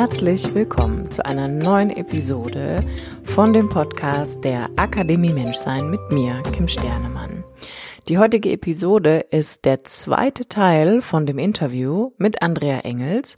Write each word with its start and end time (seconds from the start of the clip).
Herzlich 0.00 0.54
willkommen 0.54 1.10
zu 1.10 1.26
einer 1.26 1.46
neuen 1.46 1.90
Episode 1.90 2.82
von 3.22 3.52
dem 3.52 3.68
Podcast 3.68 4.42
der 4.42 4.70
Akademie 4.76 5.34
Menschsein 5.34 5.90
mit 5.90 6.00
mir, 6.10 6.42
Kim 6.54 6.68
Sternemann. 6.68 7.44
Die 8.08 8.16
heutige 8.16 8.50
Episode 8.50 9.26
ist 9.30 9.66
der 9.66 9.84
zweite 9.84 10.48
Teil 10.48 11.02
von 11.02 11.26
dem 11.26 11.38
Interview 11.38 12.12
mit 12.16 12.40
Andrea 12.40 12.78
Engels 12.78 13.36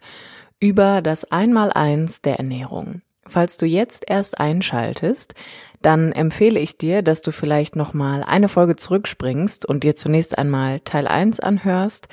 über 0.61 1.03
das 1.03 1.25
Einmaleins 1.33 2.23
der 2.23 2.37
Ernährung. 2.37 3.03
Falls 3.27 3.57
du 3.57 3.67
jetzt 3.67 4.05
erst 4.07 4.39
einschaltest, 4.39 5.35
dann 5.81 6.13
empfehle 6.13 6.61
ich 6.61 6.79
dir, 6.79 7.03
dass 7.03 7.23
du 7.23 7.33
vielleicht 7.33 7.75
nochmal 7.75 8.23
eine 8.23 8.47
Folge 8.47 8.77
zurückspringst 8.77 9.67
und 9.67 9.83
dir 9.83 9.97
zunächst 9.97 10.39
einmal 10.39 10.79
Teil 10.79 11.09
1 11.09 11.41
anhörst, 11.41 12.07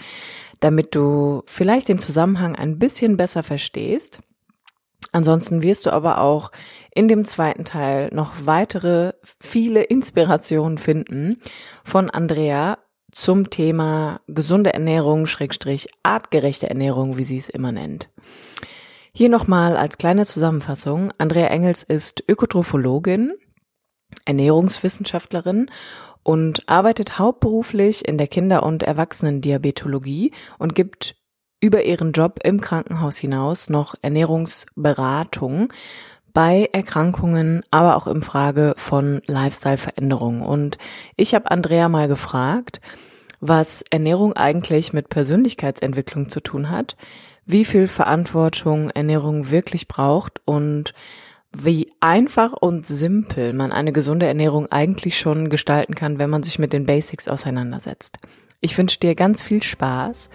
damit 0.60 0.96
du 0.96 1.44
vielleicht 1.46 1.88
den 1.88 2.00
Zusammenhang 2.00 2.56
ein 2.56 2.80
bisschen 2.80 3.16
besser 3.16 3.44
verstehst. 3.44 4.22
Ansonsten 5.12 5.62
wirst 5.62 5.86
du 5.86 5.92
aber 5.92 6.22
auch 6.22 6.52
in 6.94 7.08
dem 7.08 7.26
zweiten 7.26 7.66
Teil 7.66 8.10
noch 8.14 8.34
weitere 8.46 9.14
viele 9.40 9.84
Inspirationen 9.84 10.78
finden 10.78 11.38
von 11.84 12.10
Andrea 12.10 12.78
zum 13.12 13.50
Thema 13.50 14.22
gesunde 14.28 14.74
Ernährung, 14.74 15.26
Schrägstrich 15.26 15.88
artgerechte 16.04 16.70
Ernährung, 16.70 17.18
wie 17.18 17.24
sie 17.24 17.38
es 17.38 17.50
immer 17.50 17.72
nennt. 17.72 18.10
Hier 19.14 19.30
nochmal 19.30 19.76
als 19.76 19.98
kleine 19.98 20.26
Zusammenfassung. 20.26 21.12
Andrea 21.18 21.48
Engels 21.48 21.84
ist 21.84 22.24
Ökotrophologin, 22.28 23.34
Ernährungswissenschaftlerin 24.26 25.72
und 26.24 26.70
arbeitet 26.70 27.18
hauptberuflich 27.18 28.08
in 28.08 28.18
der 28.18 28.28
Kinder- 28.28 28.64
und 28.64 28.84
Erwachsenendiabetologie 28.84 30.32
und 30.60 30.76
gibt 30.76 31.16
über 31.62 31.84
ihren 31.84 32.12
Job 32.12 32.40
im 32.44 32.62
Krankenhaus 32.62 33.18
hinaus 33.18 33.70
noch 33.70 33.96
Ernährungsberatung 34.02 35.72
bei 36.34 36.70
Erkrankungen, 36.72 37.64
aber 37.72 37.96
auch 37.96 38.08
im 38.08 38.22
Frage 38.22 38.74
von 38.78 39.22
Lifestyle-Veränderungen. 39.26 40.42
Und 40.42 40.78
ich 41.16 41.36
habe 41.36 41.52
Andrea 41.52 41.90
mal 41.90 42.08
gefragt, 42.08 42.82
was 43.42 43.84
Ernährung 43.90 44.34
eigentlich 44.34 44.94
mit 44.94 45.10
Persönlichkeitsentwicklung 45.10 46.30
zu 46.30 46.40
tun 46.40 46.70
hat, 46.70 46.96
wie 47.46 47.66
viel 47.66 47.88
Verantwortung 47.88 48.90
Ernährung 48.92 49.50
wirklich 49.50 49.88
braucht 49.88 50.42
und 50.46 50.94
wie 51.52 51.92
einfach 52.00 52.54
und 52.54 52.86
simpel 52.86 53.54
man 53.54 53.72
eine 53.72 53.92
gesunde 53.92 54.28
Ernährung 54.28 54.72
eigentlich 54.72 55.18
schon 55.18 55.50
gestalten 55.50 55.96
kann, 55.96 56.20
wenn 56.20 56.30
man 56.30 56.44
sich 56.44 56.60
mit 56.60 56.74
den 56.74 56.86
Basics 56.86 57.28
auseinandersetzt. 57.28 58.18
Ich 58.62 58.78
wünsche 58.78 59.00
dir 59.00 59.16
ganz 59.16 59.42
viel 59.42 59.64
Spaß 59.64 60.30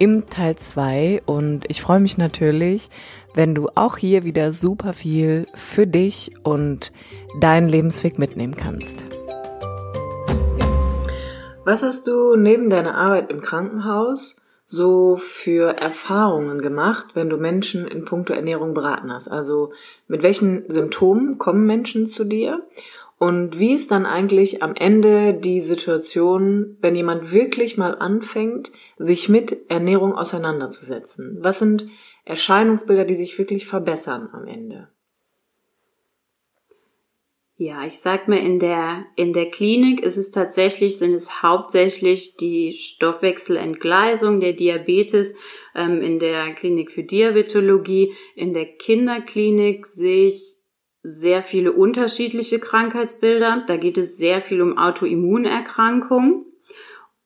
im 0.00 0.30
Teil 0.30 0.56
2 0.56 1.22
und 1.26 1.66
ich 1.68 1.82
freue 1.82 2.00
mich 2.00 2.16
natürlich, 2.16 2.88
wenn 3.34 3.54
du 3.54 3.68
auch 3.74 3.98
hier 3.98 4.24
wieder 4.24 4.50
super 4.50 4.94
viel 4.94 5.46
für 5.54 5.86
dich 5.86 6.32
und 6.42 6.90
deinen 7.38 7.68
Lebensweg 7.68 8.18
mitnehmen 8.18 8.56
kannst. 8.56 9.04
Was 11.66 11.82
hast 11.82 12.08
du 12.08 12.34
neben 12.34 12.70
deiner 12.70 12.96
Arbeit 12.96 13.30
im 13.30 13.42
Krankenhaus 13.42 14.40
so 14.64 15.18
für 15.18 15.76
Erfahrungen 15.76 16.62
gemacht, 16.62 17.08
wenn 17.12 17.28
du 17.28 17.36
Menschen 17.36 17.86
in 17.86 18.06
puncto 18.06 18.32
Ernährung 18.32 18.72
beraten 18.72 19.12
hast? 19.12 19.28
Also 19.28 19.72
mit 20.08 20.22
welchen 20.22 20.64
Symptomen 20.70 21.36
kommen 21.36 21.66
Menschen 21.66 22.06
zu 22.06 22.24
dir? 22.24 22.62
Und 23.20 23.58
wie 23.58 23.74
ist 23.74 23.90
dann 23.90 24.06
eigentlich 24.06 24.62
am 24.62 24.74
Ende 24.74 25.34
die 25.34 25.60
Situation, 25.60 26.78
wenn 26.80 26.96
jemand 26.96 27.32
wirklich 27.32 27.76
mal 27.76 27.94
anfängt, 27.94 28.72
sich 28.96 29.28
mit 29.28 29.68
Ernährung 29.68 30.14
auseinanderzusetzen? 30.14 31.36
Was 31.42 31.58
sind 31.58 31.86
Erscheinungsbilder, 32.24 33.04
die 33.04 33.16
sich 33.16 33.36
wirklich 33.36 33.66
verbessern 33.66 34.30
am 34.32 34.46
Ende? 34.46 34.88
Ja, 37.58 37.84
ich 37.84 37.98
sag 37.98 38.26
mal, 38.26 38.38
in 38.38 38.58
der, 38.58 39.04
in 39.16 39.34
der 39.34 39.50
Klinik 39.50 40.00
ist 40.00 40.16
es 40.16 40.30
tatsächlich, 40.30 40.96
sind 40.96 41.12
es 41.12 41.42
hauptsächlich 41.42 42.38
die 42.38 42.72
Stoffwechselentgleisung, 42.72 44.40
der 44.40 44.54
Diabetes, 44.54 45.36
ähm, 45.74 46.00
in 46.00 46.20
der 46.20 46.54
Klinik 46.54 46.90
für 46.90 47.02
Diabetologie. 47.02 48.14
In 48.34 48.54
der 48.54 48.64
Kinderklinik 48.64 49.86
sehe 49.86 50.28
ich 50.28 50.59
sehr 51.02 51.42
viele 51.42 51.72
unterschiedliche 51.72 52.58
Krankheitsbilder. 52.58 53.64
Da 53.66 53.76
geht 53.76 53.98
es 53.98 54.16
sehr 54.16 54.42
viel 54.42 54.60
um 54.60 54.76
Autoimmunerkrankungen, 54.76 56.44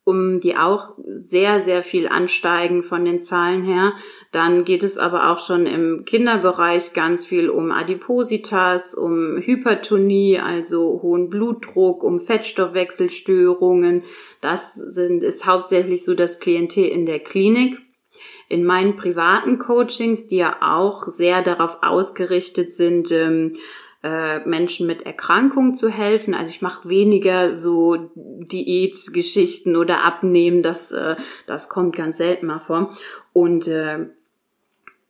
um 0.05 0.41
die 0.41 0.57
auch 0.57 0.95
sehr, 0.99 1.61
sehr 1.61 1.83
viel 1.83 2.07
ansteigen 2.07 2.83
von 2.83 3.05
den 3.05 3.21
Zahlen 3.21 3.65
her. 3.65 3.95
Dann 4.31 4.65
geht 4.65 4.83
es 4.83 4.99
aber 4.99 5.31
auch 5.31 5.45
schon 5.45 5.67
im 5.67 6.05
Kinderbereich 6.05 6.93
ganz 6.93 7.27
viel 7.27 7.49
um 7.49 7.73
Adipositas, 7.73 8.95
um 8.95 9.39
Hypertonie, 9.39 10.39
also 10.39 11.01
hohen 11.03 11.31
Blutdruck, 11.31 12.05
um 12.05 12.21
Fettstoffwechselstörungen. 12.21 14.03
Das 14.41 14.75
sind, 14.75 15.23
ist 15.23 15.47
hauptsächlich 15.47 16.05
so 16.05 16.15
das 16.15 16.39
Klientel 16.39 16.85
in 16.85 17.07
der 17.07 17.21
Klinik 17.21 17.79
in 18.55 18.65
meinen 18.65 18.97
privaten 18.97 19.59
Coachings, 19.59 20.29
die 20.29 20.37
ja 20.37 20.59
auch 20.61 21.09
sehr 21.09 21.43
darauf 21.43 21.79
ausgerichtet 21.83 22.73
sind, 22.73 23.11
ähm, 23.11 23.55
äh, 24.05 24.47
Menschen 24.47 24.87
mit 24.87 25.03
Erkrankungen 25.03 25.75
zu 25.75 25.89
helfen. 25.89 26.35
Also 26.35 26.51
ich 26.51 26.63
mache 26.63 26.89
weniger 26.89 27.53
so 27.53 28.13
Diätgeschichten 28.15 29.75
oder 29.75 30.05
Abnehmen, 30.05 30.63
das, 30.63 30.93
äh, 30.93 31.17
das 31.49 31.69
kommt 31.69 31.97
ganz 31.97 32.19
selten 32.19 32.47
mal 32.47 32.61
vor. 32.61 32.97
Und 33.33 33.67
äh, 33.67 34.07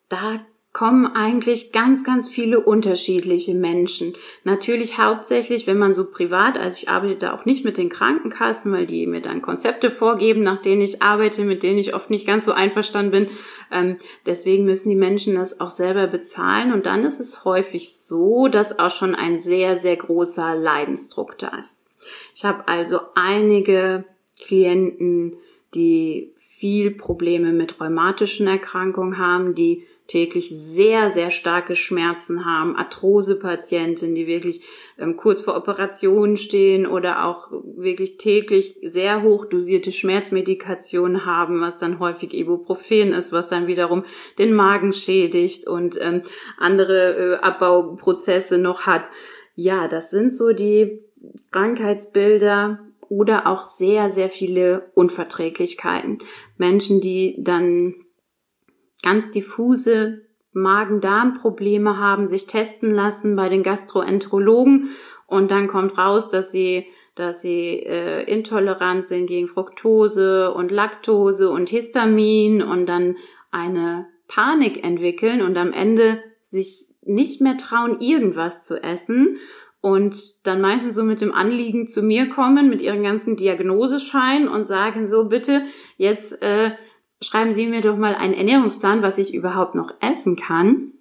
da 0.09 0.41
kommen 0.75 1.07
eigentlich 1.07 1.71
ganz, 1.71 2.03
ganz 2.03 2.29
viele 2.29 2.59
unterschiedliche 2.59 3.55
Menschen. 3.55 4.15
Natürlich 4.43 4.99
hauptsächlich, 4.99 5.69
wenn 5.69 5.79
man 5.79 5.95
so 5.95 6.05
privat, 6.05 6.59
also 6.59 6.77
ich 6.77 6.89
arbeite 6.89 7.15
da 7.15 7.33
auch 7.33 7.45
nicht 7.45 7.65
mit 7.65 7.77
den 7.79 7.89
Krankenkassen, 7.89 8.73
weil 8.73 8.85
die 8.85 9.07
mir 9.07 9.21
dann 9.21 9.41
Konzepte 9.41 9.93
vorgeben, 9.93 10.43
nach 10.43 10.61
denen 10.61 10.83
ich 10.83 11.01
arbeite, 11.01 11.45
mit 11.45 11.63
denen 11.63 11.79
ich 11.79 11.95
oft 11.95 12.11
nicht 12.11 12.27
ganz 12.27 12.45
so 12.45 12.51
einverstanden 12.51 13.13
bin. 13.13 13.29
Ähm, 13.71 13.99
deswegen 14.27 14.65
müssen 14.65 14.89
die 14.89 14.97
Menschen 14.97 15.37
das 15.37 15.61
auch 15.61 15.71
selber 15.71 16.09
bezahlen. 16.09 16.73
Und 16.73 16.87
dann 16.87 17.05
ist 17.05 17.21
es 17.21 17.45
häufig 17.45 17.97
so, 17.97 18.49
dass 18.49 18.81
auch 18.81 18.91
schon 18.91 19.15
ein 19.15 19.39
sehr, 19.39 19.77
sehr 19.77 19.97
großer 19.97 20.57
Leidensdruck 20.57 21.39
da 21.39 21.57
ist. 21.57 21.87
Ich 22.35 22.45
habe 22.45 22.67
also 22.67 22.99
einige 23.15 24.05
Klienten, 24.45 25.37
die 25.73 26.35
viel 26.37 26.91
Probleme 26.91 27.53
mit 27.53 27.81
rheumatischen 27.81 28.49
Erkrankungen 28.49 29.19
haben, 29.19 29.55
die 29.55 29.85
täglich 30.07 30.51
sehr, 30.51 31.11
sehr 31.11 31.31
starke 31.31 31.77
Schmerzen 31.77 32.45
haben, 32.45 32.77
Arthrose-Patienten, 32.77 34.15
die 34.15 34.27
wirklich 34.27 34.63
ähm, 34.99 35.17
kurz 35.17 35.41
vor 35.41 35.57
Operationen 35.57 36.37
stehen 36.37 36.87
oder 36.87 37.25
auch 37.25 37.49
wirklich 37.51 38.19
täglich 38.19 38.77
sehr 38.83 39.23
hoch 39.23 39.47
dosierte 39.47 39.93
Schmerzmedikationen 39.93 41.25
haben, 41.25 41.61
was 41.61 41.79
dann 41.79 41.99
häufig 41.99 42.35
Ibuprofen 42.35 43.13
ist, 43.13 43.33
was 43.33 43.49
dann 43.49 43.67
wiederum 43.67 44.05
den 44.39 44.53
Magen 44.53 44.93
schädigt 44.93 45.67
und 45.67 45.99
ähm, 46.01 46.23
andere 46.59 47.17
äh, 47.17 47.37
Abbauprozesse 47.37 48.59
noch 48.59 48.83
hat. 48.83 49.05
Ja, 49.57 49.89
das 49.89 50.11
sind 50.11 50.37
so 50.37 50.53
die 50.53 51.01
Krankheitsbilder, 51.51 52.81
oder 53.09 53.47
auch 53.47 53.63
sehr, 53.63 54.11
sehr 54.11 54.29
viele 54.29 54.91
Unverträglichkeiten. 54.95 56.19
Menschen, 56.57 57.01
die 57.01 57.37
dann 57.39 57.95
ganz 59.05 59.31
diffuse 59.31 60.23
Magen-Darm-Probleme 60.53 61.99
haben, 61.99 62.27
sich 62.27 62.47
testen 62.47 62.91
lassen 62.91 63.37
bei 63.37 63.49
den 63.49 63.63
Gastroenterologen 63.63 64.91
und 65.27 65.51
dann 65.51 65.69
kommt 65.69 65.99
raus, 65.99 66.31
dass 66.31 66.51
sie 66.51 66.87
dass 67.17 67.43
sie 67.43 67.79
äh, 67.79 68.25
intolerant 68.25 69.05
sind 69.05 69.27
gegen 69.27 69.47
Fructose 69.47 70.53
und 70.53 70.73
Laktose 70.73 71.49
und 71.49 71.69
Histamin 71.69 72.61
und 72.61 72.87
dann 72.87 73.17
eine 73.53 74.09
Panik 74.27 74.83
entwickeln 74.83 75.41
und 75.41 75.57
am 75.57 75.73
Ende 75.73 76.21
sich 76.43 76.95
nicht 77.03 77.41
mehr 77.41 77.57
trauen, 77.57 78.01
irgendwas 78.01 78.65
zu 78.65 78.83
essen 78.83 79.39
und 79.81 80.47
dann 80.47 80.61
meistens 80.61 80.95
so 80.95 81.05
mit 81.05 81.21
dem 81.21 81.33
Anliegen 81.33 81.87
zu 81.87 82.03
mir 82.03 82.31
kommen 82.31 82.69
mit 82.69 82.81
ihren 82.81 83.03
ganzen 83.03 83.37
Diagnoseschein 83.37 84.49
und 84.49 84.67
sagen 84.67 85.07
so 85.07 85.27
bitte 85.27 85.63
jetzt 85.97 86.43
äh, 86.43 86.73
schreiben 87.25 87.53
Sie 87.53 87.67
mir 87.67 87.81
doch 87.81 87.97
mal 87.97 88.15
einen 88.15 88.35
Ernährungsplan, 88.35 89.03
was 89.03 89.19
ich 89.19 89.35
überhaupt 89.35 89.75
noch 89.75 89.93
essen 90.01 90.37
kann. 90.37 90.93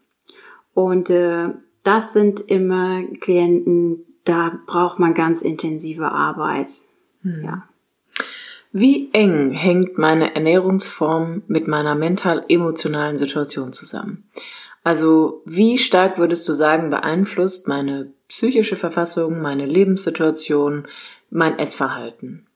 Und 0.73 1.09
äh, 1.09 1.49
das 1.83 2.13
sind 2.13 2.39
immer 2.39 3.03
Klienten, 3.19 4.05
da 4.25 4.57
braucht 4.65 4.99
man 4.99 5.13
ganz 5.13 5.41
intensive 5.41 6.11
Arbeit. 6.11 6.71
Hm. 7.21 7.41
Ja. 7.43 7.67
Wie 8.71 9.09
eng 9.13 9.51
hängt 9.51 9.99
meine 9.99 10.33
Ernährungsform 10.33 11.43
mit 11.47 11.67
meiner 11.67 11.93
mental-emotionalen 11.93 13.17
Situation 13.17 13.71
zusammen? 13.71 14.23
Also 14.83 15.43
wie 15.45 15.77
stark 15.77 16.17
würdest 16.17 16.49
du 16.49 16.53
sagen, 16.53 16.89
beeinflusst 16.89 17.67
meine 17.67 18.11
psychische 18.27 18.75
Verfassung, 18.75 19.41
meine 19.41 19.65
Lebenssituation, 19.65 20.87
mein 21.29 21.59
Essverhalten? 21.59 22.47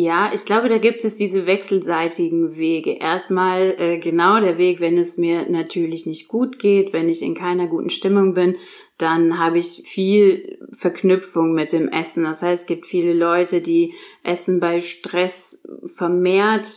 Ja, 0.00 0.30
ich 0.32 0.44
glaube, 0.44 0.68
da 0.68 0.78
gibt 0.78 1.02
es 1.02 1.16
diese 1.16 1.46
wechselseitigen 1.46 2.56
Wege. 2.56 2.92
Erstmal 3.00 3.74
äh, 3.78 3.98
genau 3.98 4.38
der 4.38 4.56
Weg, 4.56 4.78
wenn 4.78 4.96
es 4.96 5.18
mir 5.18 5.50
natürlich 5.50 6.06
nicht 6.06 6.28
gut 6.28 6.60
geht, 6.60 6.92
wenn 6.92 7.08
ich 7.08 7.20
in 7.20 7.34
keiner 7.34 7.66
guten 7.66 7.90
Stimmung 7.90 8.32
bin, 8.32 8.54
dann 8.96 9.40
habe 9.40 9.58
ich 9.58 9.82
viel 9.88 10.60
Verknüpfung 10.70 11.52
mit 11.52 11.72
dem 11.72 11.88
Essen. 11.88 12.22
Das 12.22 12.44
heißt, 12.44 12.62
es 12.62 12.66
gibt 12.68 12.86
viele 12.86 13.12
Leute, 13.12 13.60
die 13.60 13.92
essen 14.22 14.60
bei 14.60 14.82
Stress 14.82 15.66
vermehrt 15.92 16.68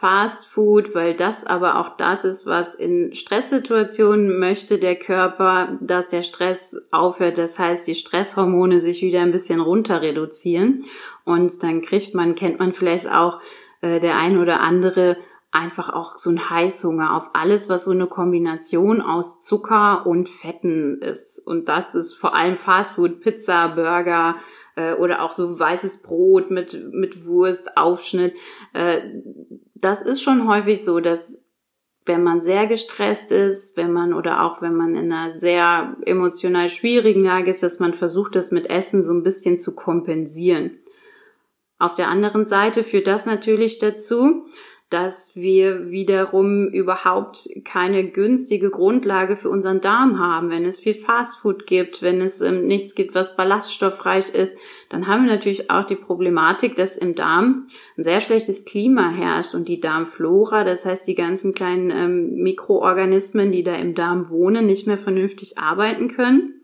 Fast 0.00 0.46
Food, 0.46 0.94
weil 0.94 1.14
das 1.14 1.44
aber 1.44 1.80
auch 1.80 1.96
das 1.96 2.24
ist, 2.24 2.46
was 2.46 2.76
in 2.76 3.14
Stresssituationen 3.14 4.38
möchte 4.38 4.78
der 4.78 4.94
Körper, 4.94 5.76
dass 5.80 6.08
der 6.08 6.22
Stress 6.22 6.76
aufhört. 6.92 7.36
Das 7.36 7.58
heißt, 7.58 7.86
die 7.88 7.96
Stresshormone 7.96 8.80
sich 8.80 9.02
wieder 9.02 9.22
ein 9.22 9.32
bisschen 9.32 9.60
runter 9.60 10.00
reduzieren. 10.00 10.84
Und 11.24 11.62
dann 11.64 11.82
kriegt 11.82 12.14
man, 12.14 12.36
kennt 12.36 12.60
man 12.60 12.72
vielleicht 12.72 13.10
auch 13.10 13.40
äh, 13.80 13.98
der 13.98 14.16
eine 14.18 14.40
oder 14.40 14.60
andere 14.60 15.16
einfach 15.50 15.92
auch 15.92 16.16
so 16.16 16.30
ein 16.30 16.48
Heißhunger 16.48 17.16
auf 17.16 17.30
alles, 17.32 17.68
was 17.68 17.84
so 17.84 17.90
eine 17.90 18.06
Kombination 18.06 19.00
aus 19.00 19.40
Zucker 19.40 20.06
und 20.06 20.28
Fetten 20.28 21.00
ist. 21.00 21.44
Und 21.44 21.68
das 21.68 21.96
ist 21.96 22.14
vor 22.14 22.34
allem 22.34 22.56
Fastfood, 22.56 23.20
Pizza, 23.20 23.68
Burger, 23.68 24.36
äh, 24.78 24.94
oder 24.94 25.22
auch 25.22 25.32
so 25.32 25.58
weißes 25.58 26.02
Brot 26.02 26.50
mit, 26.50 26.92
mit 26.92 27.26
Wurst, 27.26 27.76
Aufschnitt. 27.76 28.34
Äh, 28.72 29.00
das 29.74 30.02
ist 30.02 30.22
schon 30.22 30.48
häufig 30.48 30.84
so, 30.84 31.00
dass 31.00 31.42
wenn 32.04 32.22
man 32.22 32.40
sehr 32.40 32.66
gestresst 32.66 33.32
ist, 33.32 33.76
wenn 33.76 33.92
man 33.92 34.14
oder 34.14 34.42
auch 34.42 34.62
wenn 34.62 34.74
man 34.74 34.94
in 34.94 35.12
einer 35.12 35.30
sehr 35.30 35.96
emotional 36.06 36.68
schwierigen 36.68 37.24
Lage 37.24 37.50
ist, 37.50 37.62
dass 37.62 37.80
man 37.80 37.92
versucht, 37.92 38.34
das 38.34 38.50
mit 38.50 38.70
Essen 38.70 39.04
so 39.04 39.12
ein 39.12 39.24
bisschen 39.24 39.58
zu 39.58 39.74
kompensieren. 39.74 40.78
Auf 41.78 41.96
der 41.96 42.08
anderen 42.08 42.46
Seite 42.46 42.82
führt 42.82 43.06
das 43.06 43.26
natürlich 43.26 43.78
dazu, 43.78 44.46
dass 44.90 45.36
wir 45.36 45.90
wiederum 45.90 46.68
überhaupt 46.68 47.48
keine 47.66 48.08
günstige 48.08 48.70
Grundlage 48.70 49.36
für 49.36 49.50
unseren 49.50 49.82
Darm 49.82 50.18
haben. 50.18 50.48
Wenn 50.48 50.64
es 50.64 50.78
viel 50.78 50.94
Fastfood 50.94 51.66
gibt, 51.66 52.00
wenn 52.00 52.22
es 52.22 52.40
ähm, 52.40 52.66
nichts 52.66 52.94
gibt, 52.94 53.14
was 53.14 53.36
ballaststoffreich 53.36 54.34
ist, 54.34 54.56
dann 54.88 55.06
haben 55.06 55.26
wir 55.26 55.32
natürlich 55.32 55.70
auch 55.70 55.86
die 55.86 55.96
Problematik, 55.96 56.74
dass 56.76 56.96
im 56.96 57.14
Darm 57.14 57.66
ein 57.98 58.02
sehr 58.02 58.22
schlechtes 58.22 58.64
Klima 58.64 59.10
herrscht 59.10 59.54
und 59.54 59.68
die 59.68 59.80
Darmflora, 59.80 60.64
das 60.64 60.86
heißt 60.86 61.06
die 61.06 61.14
ganzen 61.14 61.52
kleinen 61.52 61.90
ähm, 61.90 62.34
Mikroorganismen, 62.42 63.52
die 63.52 63.62
da 63.62 63.74
im 63.74 63.94
Darm 63.94 64.30
wohnen, 64.30 64.64
nicht 64.64 64.86
mehr 64.86 64.98
vernünftig 64.98 65.58
arbeiten 65.58 66.08
können. 66.08 66.57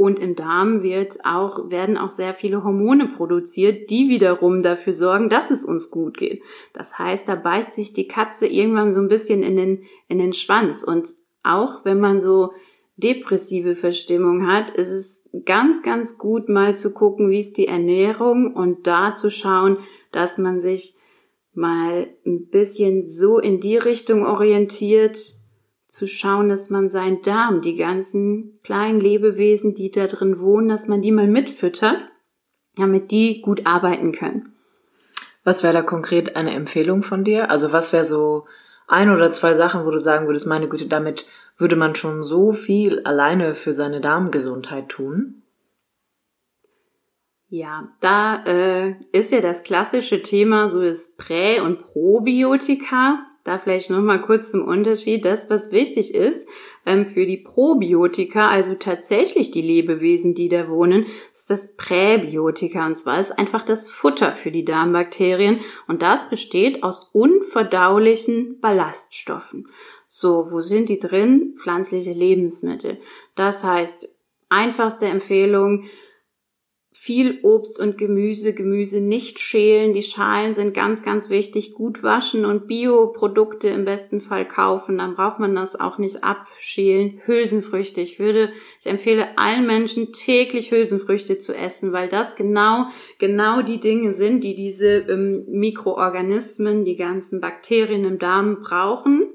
Und 0.00 0.18
im 0.18 0.34
Darm 0.34 0.82
wird 0.82 1.18
auch, 1.26 1.68
werden 1.68 1.98
auch 1.98 2.08
sehr 2.08 2.32
viele 2.32 2.64
Hormone 2.64 3.08
produziert, 3.08 3.90
die 3.90 4.08
wiederum 4.08 4.62
dafür 4.62 4.94
sorgen, 4.94 5.28
dass 5.28 5.50
es 5.50 5.62
uns 5.62 5.90
gut 5.90 6.16
geht. 6.16 6.40
Das 6.72 6.98
heißt, 6.98 7.28
da 7.28 7.34
beißt 7.34 7.74
sich 7.74 7.92
die 7.92 8.08
Katze 8.08 8.46
irgendwann 8.46 8.94
so 8.94 9.00
ein 9.00 9.08
bisschen 9.08 9.42
in 9.42 9.56
den, 9.56 9.82
in 10.08 10.16
den 10.16 10.32
Schwanz. 10.32 10.82
Und 10.82 11.08
auch 11.42 11.84
wenn 11.84 12.00
man 12.00 12.18
so 12.18 12.54
depressive 12.96 13.76
Verstimmung 13.76 14.46
hat, 14.50 14.70
ist 14.70 14.88
es 14.88 15.28
ganz, 15.44 15.82
ganz 15.82 16.16
gut 16.16 16.48
mal 16.48 16.74
zu 16.74 16.94
gucken, 16.94 17.28
wie 17.28 17.40
ist 17.40 17.58
die 17.58 17.68
Ernährung 17.68 18.54
und 18.54 18.86
da 18.86 19.12
zu 19.14 19.30
schauen, 19.30 19.76
dass 20.12 20.38
man 20.38 20.62
sich 20.62 20.94
mal 21.52 22.08
ein 22.24 22.46
bisschen 22.46 23.06
so 23.06 23.38
in 23.38 23.60
die 23.60 23.76
Richtung 23.76 24.24
orientiert, 24.24 25.39
zu 25.90 26.06
schauen, 26.06 26.48
dass 26.48 26.70
man 26.70 26.88
seinen 26.88 27.20
Darm, 27.22 27.62
die 27.62 27.74
ganzen 27.74 28.60
kleinen 28.62 29.00
Lebewesen, 29.00 29.74
die 29.74 29.90
da 29.90 30.06
drin 30.06 30.40
wohnen, 30.40 30.68
dass 30.68 30.86
man 30.86 31.02
die 31.02 31.10
mal 31.10 31.26
mitfüttert, 31.26 32.08
damit 32.76 33.10
die 33.10 33.42
gut 33.42 33.66
arbeiten 33.66 34.12
können. 34.12 34.54
Was 35.42 35.62
wäre 35.62 35.72
da 35.74 35.82
konkret 35.82 36.36
eine 36.36 36.52
Empfehlung 36.52 37.02
von 37.02 37.24
dir? 37.24 37.50
Also 37.50 37.72
was 37.72 37.92
wäre 37.92 38.04
so 38.04 38.46
ein 38.86 39.10
oder 39.10 39.30
zwei 39.32 39.54
Sachen, 39.54 39.84
wo 39.84 39.90
du 39.90 39.98
sagen 39.98 40.26
würdest, 40.26 40.46
meine 40.46 40.68
Güte, 40.68 40.86
damit 40.86 41.26
würde 41.58 41.76
man 41.76 41.94
schon 41.94 42.22
so 42.22 42.52
viel 42.52 43.00
alleine 43.00 43.54
für 43.54 43.72
seine 43.72 44.00
Darmgesundheit 44.00 44.88
tun? 44.88 45.42
Ja, 47.48 47.88
da 48.00 48.44
äh, 48.44 48.94
ist 49.10 49.32
ja 49.32 49.40
das 49.40 49.64
klassische 49.64 50.22
Thema 50.22 50.68
so 50.68 50.82
das 50.82 51.16
Prä- 51.16 51.60
und 51.60 51.82
Probiotika 51.82 53.26
da 53.50 53.58
vielleicht 53.58 53.90
nochmal 53.90 54.22
kurz 54.22 54.50
zum 54.52 54.66
Unterschied. 54.66 55.24
Das, 55.24 55.50
was 55.50 55.72
wichtig 55.72 56.14
ist 56.14 56.48
ähm, 56.86 57.04
für 57.06 57.26
die 57.26 57.36
Probiotika, 57.36 58.48
also 58.48 58.74
tatsächlich 58.74 59.50
die 59.50 59.62
Lebewesen, 59.62 60.34
die 60.34 60.48
da 60.48 60.68
wohnen, 60.68 61.06
ist 61.32 61.50
das 61.50 61.74
Präbiotika. 61.76 62.86
Und 62.86 62.96
zwar 62.96 63.20
ist 63.20 63.36
einfach 63.38 63.64
das 63.64 63.90
Futter 63.90 64.34
für 64.36 64.52
die 64.52 64.64
Darmbakterien. 64.64 65.60
Und 65.88 66.02
das 66.02 66.30
besteht 66.30 66.82
aus 66.82 67.10
unverdaulichen 67.12 68.60
Ballaststoffen. 68.60 69.68
So, 70.06 70.50
wo 70.50 70.60
sind 70.60 70.88
die 70.88 70.98
drin? 70.98 71.56
Pflanzliche 71.62 72.12
Lebensmittel. 72.12 72.98
Das 73.34 73.64
heißt, 73.64 74.08
einfachste 74.48 75.06
Empfehlung, 75.06 75.84
viel 77.02 77.38
Obst 77.44 77.80
und 77.80 77.96
Gemüse, 77.96 78.52
Gemüse 78.52 79.00
nicht 79.00 79.38
schälen. 79.38 79.94
Die 79.94 80.02
Schalen 80.02 80.52
sind 80.52 80.74
ganz, 80.74 81.02
ganz 81.02 81.30
wichtig. 81.30 81.72
Gut 81.72 82.02
waschen 82.02 82.44
und 82.44 82.66
Bioprodukte 82.66 83.68
im 83.68 83.86
besten 83.86 84.20
Fall 84.20 84.46
kaufen. 84.46 84.98
Dann 84.98 85.14
braucht 85.14 85.38
man 85.38 85.54
das 85.54 85.80
auch 85.80 85.96
nicht 85.96 86.22
abschälen. 86.22 87.22
Hülsenfrüchte. 87.24 88.02
Ich 88.02 88.18
würde, 88.18 88.50
ich 88.80 88.86
empfehle 88.86 89.38
allen 89.38 89.66
Menschen 89.66 90.12
täglich 90.12 90.72
Hülsenfrüchte 90.72 91.38
zu 91.38 91.56
essen, 91.56 91.94
weil 91.94 92.10
das 92.10 92.36
genau, 92.36 92.88
genau 93.18 93.62
die 93.62 93.80
Dinge 93.80 94.12
sind, 94.12 94.44
die 94.44 94.54
diese 94.54 94.98
ähm, 94.98 95.46
Mikroorganismen, 95.48 96.84
die 96.84 96.96
ganzen 96.96 97.40
Bakterien 97.40 98.04
im 98.04 98.18
Darm 98.18 98.60
brauchen 98.60 99.26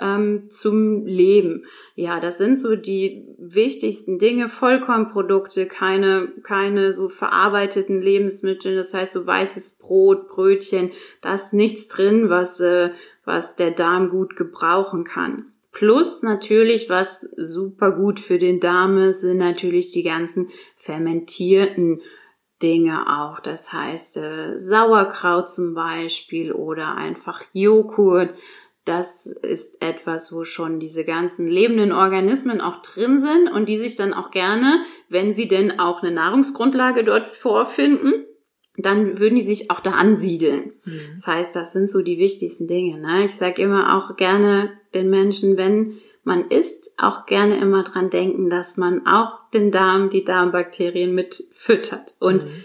ähm, 0.00 0.50
zum 0.50 1.06
Leben. 1.06 1.64
Ja, 1.94 2.20
das 2.20 2.38
sind 2.38 2.58
so 2.58 2.76
die 2.76 3.26
wichtigsten 3.38 4.18
Dinge. 4.18 4.48
Vollkornprodukte, 4.48 5.66
keine, 5.66 6.28
keine 6.42 6.92
so 6.92 7.08
verarbeiteten 7.08 8.02
Lebensmittel, 8.02 8.74
das 8.74 8.94
heißt 8.94 9.12
so 9.12 9.26
weißes 9.26 9.78
Brot, 9.78 10.28
Brötchen, 10.28 10.90
da 11.20 11.34
ist 11.34 11.52
nichts 11.52 11.88
drin, 11.88 12.28
was, 12.28 12.60
äh, 12.60 12.90
was 13.24 13.56
der 13.56 13.70
Darm 13.70 14.10
gut 14.10 14.36
gebrauchen 14.36 15.04
kann. 15.04 15.52
Plus 15.70 16.22
natürlich, 16.22 16.88
was 16.88 17.22
super 17.36 17.90
gut 17.90 18.20
für 18.20 18.38
den 18.38 18.60
Darm 18.60 18.96
ist, 18.98 19.22
sind 19.22 19.38
natürlich 19.38 19.90
die 19.90 20.04
ganzen 20.04 20.50
fermentierten 20.76 22.00
Dinge 22.62 23.06
auch. 23.08 23.40
Das 23.40 23.72
heißt 23.72 24.18
äh, 24.18 24.58
Sauerkraut 24.58 25.50
zum 25.50 25.74
Beispiel 25.74 26.52
oder 26.52 26.94
einfach 26.94 27.42
Joghurt 27.52 28.34
das 28.84 29.26
ist 29.26 29.80
etwas, 29.80 30.32
wo 30.32 30.44
schon 30.44 30.78
diese 30.78 31.04
ganzen 31.04 31.48
lebenden 31.48 31.92
Organismen 31.92 32.60
auch 32.60 32.82
drin 32.82 33.18
sind 33.18 33.48
und 33.48 33.66
die 33.66 33.78
sich 33.78 33.96
dann 33.96 34.12
auch 34.12 34.30
gerne, 34.30 34.84
wenn 35.08 35.32
sie 35.32 35.48
denn 35.48 35.78
auch 35.78 36.02
eine 36.02 36.12
Nahrungsgrundlage 36.12 37.02
dort 37.02 37.26
vorfinden, 37.26 38.26
dann 38.76 39.18
würden 39.18 39.36
die 39.36 39.42
sich 39.42 39.70
auch 39.70 39.80
da 39.80 39.92
ansiedeln. 39.92 40.72
Mhm. 40.84 41.00
Das 41.14 41.26
heißt, 41.26 41.56
das 41.56 41.72
sind 41.72 41.88
so 41.88 42.02
die 42.02 42.18
wichtigsten 42.18 42.66
Dinge. 42.66 42.98
Ne? 42.98 43.24
Ich 43.24 43.36
sage 43.36 43.62
immer 43.62 43.96
auch 43.96 44.16
gerne 44.16 44.72
den 44.92 45.08
Menschen, 45.08 45.56
wenn 45.56 45.98
man 46.22 46.50
isst, 46.50 46.98
auch 46.98 47.24
gerne 47.26 47.56
immer 47.58 47.84
dran 47.84 48.10
denken, 48.10 48.50
dass 48.50 48.76
man 48.76 49.06
auch 49.06 49.50
den 49.52 49.70
Darm, 49.70 50.10
die 50.10 50.24
Darmbakterien 50.24 51.14
mit 51.14 51.44
füttert. 51.52 52.16
Und 52.18 52.44
mhm. 52.44 52.64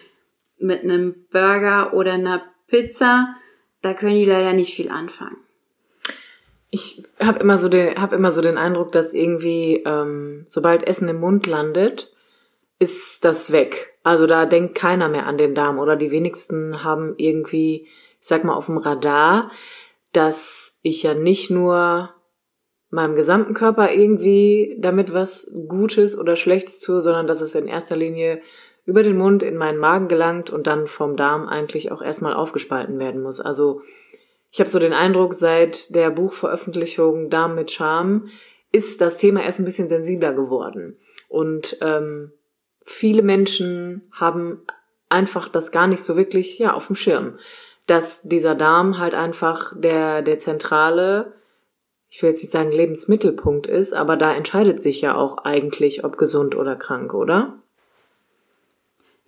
mit 0.58 0.84
einem 0.84 1.16
Burger 1.32 1.94
oder 1.94 2.14
einer 2.14 2.44
Pizza, 2.68 3.36
da 3.82 3.94
können 3.94 4.16
die 4.16 4.26
leider 4.26 4.54
nicht 4.54 4.74
viel 4.74 4.90
anfangen 4.90 5.38
ich 6.72 7.04
habe 7.20 7.40
immer 7.40 7.58
so 7.58 7.70
den 7.70 8.00
hab 8.00 8.14
immer 8.14 8.32
so 8.32 8.42
den 8.42 8.58
Eindruck, 8.58 8.92
dass 8.92 9.14
irgendwie 9.14 9.84
ähm, 9.86 10.46
sobald 10.48 10.84
Essen 10.84 11.10
im 11.10 11.20
Mund 11.20 11.48
landet, 11.48 12.14
ist 12.78 13.26
das 13.26 13.52
weg. 13.52 13.94
Also 14.04 14.28
da 14.28 14.46
denkt 14.46 14.76
keiner 14.76 15.10
mehr 15.10 15.26
an 15.26 15.38
den 15.38 15.56
Darm 15.56 15.80
oder 15.80 15.96
die 15.96 16.12
wenigsten 16.12 16.84
haben 16.84 17.16
irgendwie, 17.18 17.88
ich 18.22 18.28
sag 18.28 18.44
mal, 18.44 18.56
auf 18.56 18.68
dem 18.68 18.78
Radar, 18.78 19.52
dass 20.14 20.80
ich 20.84 21.04
ja 21.04 21.14
nicht 21.14 21.50
nur 21.50 22.10
meinem 22.90 23.16
gesamten 23.16 23.54
Körper 23.54 23.92
irgendwie 23.92 24.78
damit 24.80 25.14
was 25.14 25.54
Gutes 25.68 26.18
oder 26.18 26.36
Schlechtes 26.36 26.80
tue, 26.80 27.02
sondern 27.02 27.28
dass 27.28 27.42
es 27.42 27.54
in 27.54 27.68
erster 27.68 27.96
Linie 27.96 28.42
über 28.86 29.04
den 29.04 29.18
Mund 29.18 29.44
in 29.44 29.58
meinen 29.58 29.78
Magen 29.78 30.08
gelangt 30.08 30.50
und 30.50 30.66
dann 30.66 30.88
vom 30.88 31.16
Darm 31.16 31.48
eigentlich 31.48 31.92
auch 31.92 32.02
erstmal 32.02 32.34
aufgespalten 32.34 32.98
werden 32.98 33.22
muss. 33.22 33.40
Also 33.40 33.82
ich 34.52 34.60
habe 34.60 34.70
so 34.70 34.80
den 34.80 34.94
Eindruck, 34.94 35.34
seit 35.34 35.94
der 35.94 36.10
Buchveröffentlichung 36.10 37.30
Darm 37.30 37.56
mit 37.56 37.72
Charme 37.72 38.30
ist 38.72 39.02
das 39.02 39.18
Thema 39.18 39.44
erst 39.44 39.60
ein 39.60 39.66
bisschen 39.66 39.90
sensibler 39.90 40.34
geworden. 40.34 40.98
Und 41.28 41.78
ähm, 41.82 42.32
viele 42.86 43.22
Menschen 43.22 44.10
haben 44.12 44.62
einfach 45.10 45.50
das 45.50 45.72
gar 45.72 45.88
nicht 45.88 46.04
so 46.04 46.16
wirklich 46.16 46.58
ja 46.60 46.74
auf 46.74 46.88
dem 46.88 46.96
Schirm, 46.96 47.40
dass 47.88 48.24
dieser 48.24 48.56
Darm 48.56 49.00
halt 49.00 49.14
einfach 49.14 49.74
der 49.76 50.22
der 50.22 50.38
zentrale 50.40 51.34
ich 52.10 52.24
will 52.24 52.32
jetzt 52.32 52.42
nicht 52.42 52.52
sagen 52.52 52.72
Lebensmittelpunkt 52.72 53.68
ist, 53.68 53.94
aber 53.94 54.18
da 54.18 54.34
entscheidet 54.34 54.82
sich 54.82 55.02
ja 55.02 55.16
auch 55.16 55.38
eigentlich, 55.40 56.04
ob 56.04 56.18
gesund 56.18 56.56
oder 56.56 56.76
krank, 56.76 57.14
oder? 57.14 57.60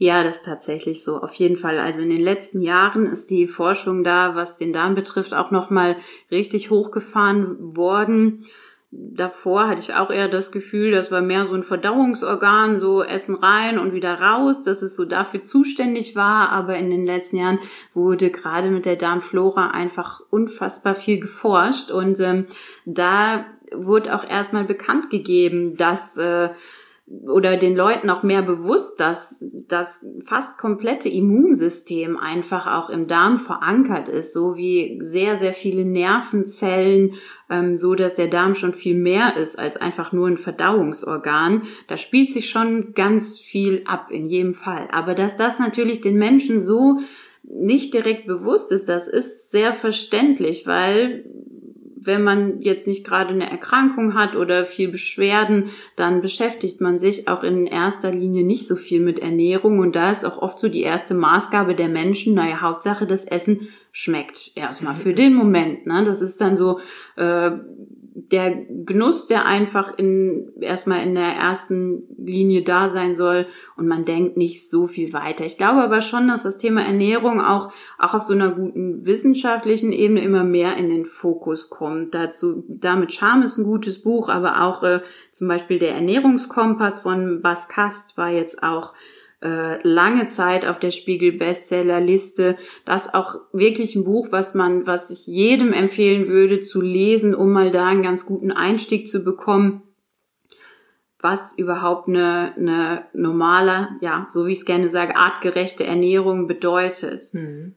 Ja, 0.01 0.23
das 0.23 0.37
ist 0.37 0.45
tatsächlich 0.45 1.03
so, 1.03 1.21
auf 1.21 1.35
jeden 1.35 1.57
Fall. 1.57 1.77
Also 1.77 2.01
in 2.01 2.09
den 2.09 2.23
letzten 2.23 2.63
Jahren 2.63 3.05
ist 3.05 3.29
die 3.29 3.45
Forschung 3.45 4.03
da, 4.03 4.33
was 4.33 4.57
den 4.57 4.73
Darm 4.73 4.95
betrifft, 4.95 5.31
auch 5.31 5.51
nochmal 5.51 5.95
richtig 6.31 6.71
hochgefahren 6.71 7.75
worden. 7.75 8.41
Davor 8.89 9.67
hatte 9.67 9.81
ich 9.81 9.93
auch 9.93 10.09
eher 10.09 10.27
das 10.27 10.51
Gefühl, 10.51 10.89
das 10.89 11.11
war 11.11 11.21
mehr 11.21 11.45
so 11.45 11.53
ein 11.53 11.61
Verdauungsorgan, 11.61 12.79
so 12.79 13.03
Essen 13.03 13.35
rein 13.35 13.77
und 13.77 13.93
wieder 13.93 14.19
raus, 14.19 14.63
dass 14.63 14.81
es 14.81 14.95
so 14.95 15.05
dafür 15.05 15.43
zuständig 15.43 16.15
war. 16.15 16.49
Aber 16.49 16.77
in 16.77 16.89
den 16.89 17.05
letzten 17.05 17.37
Jahren 17.37 17.59
wurde 17.93 18.31
gerade 18.31 18.71
mit 18.71 18.87
der 18.87 18.95
Darmflora 18.95 19.69
einfach 19.69 20.21
unfassbar 20.31 20.95
viel 20.95 21.19
geforscht 21.19 21.91
und 21.91 22.19
ähm, 22.21 22.47
da 22.85 23.45
wurde 23.71 24.15
auch 24.15 24.27
erstmal 24.27 24.63
bekannt 24.63 25.11
gegeben, 25.11 25.77
dass 25.77 26.17
äh, 26.17 26.49
oder 27.27 27.57
den 27.57 27.75
Leuten 27.75 28.09
auch 28.09 28.23
mehr 28.23 28.41
bewusst, 28.41 28.99
dass 28.99 29.43
das 29.67 30.05
fast 30.25 30.57
komplette 30.57 31.09
Immunsystem 31.09 32.17
einfach 32.17 32.67
auch 32.67 32.89
im 32.89 33.07
Darm 33.07 33.37
verankert 33.37 34.07
ist, 34.07 34.33
so 34.33 34.55
wie 34.55 34.99
sehr, 35.01 35.37
sehr 35.37 35.53
viele 35.53 35.83
Nervenzellen, 35.83 37.15
ähm, 37.49 37.77
so 37.77 37.95
dass 37.95 38.15
der 38.15 38.27
Darm 38.27 38.55
schon 38.55 38.73
viel 38.73 38.95
mehr 38.95 39.35
ist 39.35 39.59
als 39.59 39.77
einfach 39.77 40.11
nur 40.11 40.27
ein 40.27 40.37
Verdauungsorgan. 40.37 41.63
Da 41.87 41.97
spielt 41.97 42.31
sich 42.31 42.49
schon 42.49 42.93
ganz 42.93 43.39
viel 43.39 43.83
ab 43.85 44.07
in 44.09 44.29
jedem 44.29 44.53
Fall. 44.53 44.87
Aber 44.91 45.13
dass 45.13 45.37
das 45.37 45.59
natürlich 45.59 46.01
den 46.01 46.17
Menschen 46.17 46.61
so 46.61 46.99
nicht 47.43 47.93
direkt 47.93 48.27
bewusst 48.27 48.71
ist, 48.71 48.87
das 48.87 49.07
ist 49.07 49.51
sehr 49.51 49.73
verständlich, 49.73 50.65
weil 50.65 51.25
wenn 52.03 52.23
man 52.23 52.61
jetzt 52.61 52.87
nicht 52.87 53.05
gerade 53.05 53.29
eine 53.29 53.49
Erkrankung 53.49 54.15
hat 54.15 54.35
oder 54.35 54.65
viel 54.65 54.89
Beschwerden, 54.89 55.69
dann 55.95 56.21
beschäftigt 56.21 56.81
man 56.81 56.97
sich 56.97 57.27
auch 57.27 57.43
in 57.43 57.67
erster 57.67 58.11
Linie 58.11 58.43
nicht 58.43 58.67
so 58.67 58.75
viel 58.75 58.99
mit 58.99 59.19
Ernährung 59.19 59.79
und 59.79 59.95
da 59.95 60.11
ist 60.11 60.25
auch 60.25 60.39
oft 60.39 60.57
so 60.57 60.67
die 60.67 60.81
erste 60.81 61.13
Maßgabe 61.13 61.75
der 61.75 61.89
Menschen, 61.89 62.33
naja, 62.33 62.61
Hauptsache 62.61 63.05
das 63.05 63.25
Essen 63.25 63.69
schmeckt 63.91 64.51
erstmal 64.55 64.95
für 64.95 65.13
den 65.13 65.33
Moment. 65.33 65.85
Ne? 65.85 66.03
Das 66.05 66.21
ist 66.21 66.41
dann 66.41 66.57
so 66.57 66.79
äh, 67.17 67.51
der 68.13 68.65
Genuss, 68.85 69.27
der 69.27 69.45
einfach 69.45 69.97
in 69.97 70.51
erstmal 70.59 71.05
in 71.05 71.15
der 71.15 71.33
ersten 71.33 72.03
Linie 72.17 72.61
da 72.63 72.89
sein 72.89 73.15
soll 73.15 73.47
und 73.77 73.87
man 73.87 74.03
denkt 74.03 74.35
nicht 74.35 74.69
so 74.69 74.87
viel 74.87 75.13
weiter. 75.13 75.45
Ich 75.45 75.57
glaube 75.57 75.81
aber 75.81 76.01
schon, 76.01 76.27
dass 76.27 76.43
das 76.43 76.57
Thema 76.57 76.83
Ernährung 76.83 77.39
auch 77.39 77.71
auch 77.97 78.13
auf 78.13 78.23
so 78.23 78.33
einer 78.33 78.51
guten 78.51 79.05
wissenschaftlichen 79.05 79.93
Ebene 79.93 80.21
immer 80.23 80.43
mehr 80.43 80.75
in 80.75 80.89
den 80.89 81.05
Fokus 81.05 81.69
kommt. 81.69 82.13
Dazu 82.13 82.65
damit 82.67 83.13
Charme 83.13 83.43
ist 83.43 83.57
ein 83.57 83.65
gutes 83.65 84.01
Buch, 84.01 84.27
aber 84.27 84.61
auch 84.63 84.83
äh, 84.83 85.01
zum 85.31 85.47
Beispiel 85.47 85.79
der 85.79 85.95
Ernährungskompass 85.95 87.01
von 87.01 87.41
Bas 87.41 87.69
Kast 87.69 88.17
war 88.17 88.29
jetzt 88.29 88.61
auch 88.61 88.93
äh, 89.43 89.85
lange 89.87 90.27
Zeit 90.27 90.65
auf 90.65 90.79
der 90.79 90.91
Spiegel 90.91 91.31
Bestsellerliste. 91.31 92.57
Das 92.85 93.13
auch 93.13 93.35
wirklich 93.51 93.95
ein 93.95 94.03
Buch, 94.03 94.27
was 94.29 94.53
man, 94.53 94.85
was 94.85 95.09
ich 95.09 95.25
jedem 95.25 95.73
empfehlen 95.73 96.27
würde 96.27 96.61
zu 96.61 96.81
lesen, 96.81 97.33
um 97.33 97.51
mal 97.51 97.71
da 97.71 97.87
einen 97.87 98.03
ganz 98.03 98.25
guten 98.25 98.51
Einstieg 98.51 99.07
zu 99.07 99.23
bekommen, 99.23 99.81
was 101.19 101.57
überhaupt 101.57 102.07
eine, 102.07 102.53
eine 102.55 103.05
normale, 103.13 103.89
ja, 104.01 104.27
so 104.31 104.45
wie 104.45 104.51
ich 104.51 104.59
es 104.59 104.65
gerne 104.65 104.89
sage, 104.89 105.15
artgerechte 105.15 105.85
Ernährung 105.85 106.47
bedeutet. 106.47 107.23
Hm. 107.31 107.73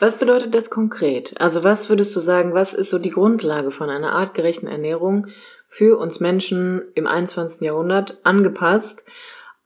Was 0.00 0.18
bedeutet 0.18 0.52
das 0.52 0.68
konkret? 0.68 1.40
Also 1.40 1.62
was 1.62 1.88
würdest 1.88 2.16
du 2.16 2.18
sagen, 2.18 2.54
was 2.54 2.74
ist 2.74 2.90
so 2.90 2.98
die 2.98 3.10
Grundlage 3.10 3.70
von 3.70 3.88
einer 3.88 4.14
artgerechten 4.14 4.66
Ernährung 4.66 5.28
für 5.68 5.96
uns 5.96 6.18
Menschen 6.18 6.82
im 6.96 7.06
21. 7.06 7.62
Jahrhundert 7.62 8.18
angepasst 8.24 9.04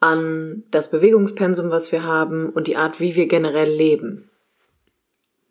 an 0.01 0.65
das 0.71 0.91
Bewegungspensum, 0.91 1.71
was 1.71 1.93
wir 1.93 2.05
haben 2.05 2.51
und 2.51 2.67
die 2.67 2.77
Art, 2.77 3.01
wie 3.01 3.17
wir 3.17 3.27
generell 3.27 3.71
leben. 3.71 4.31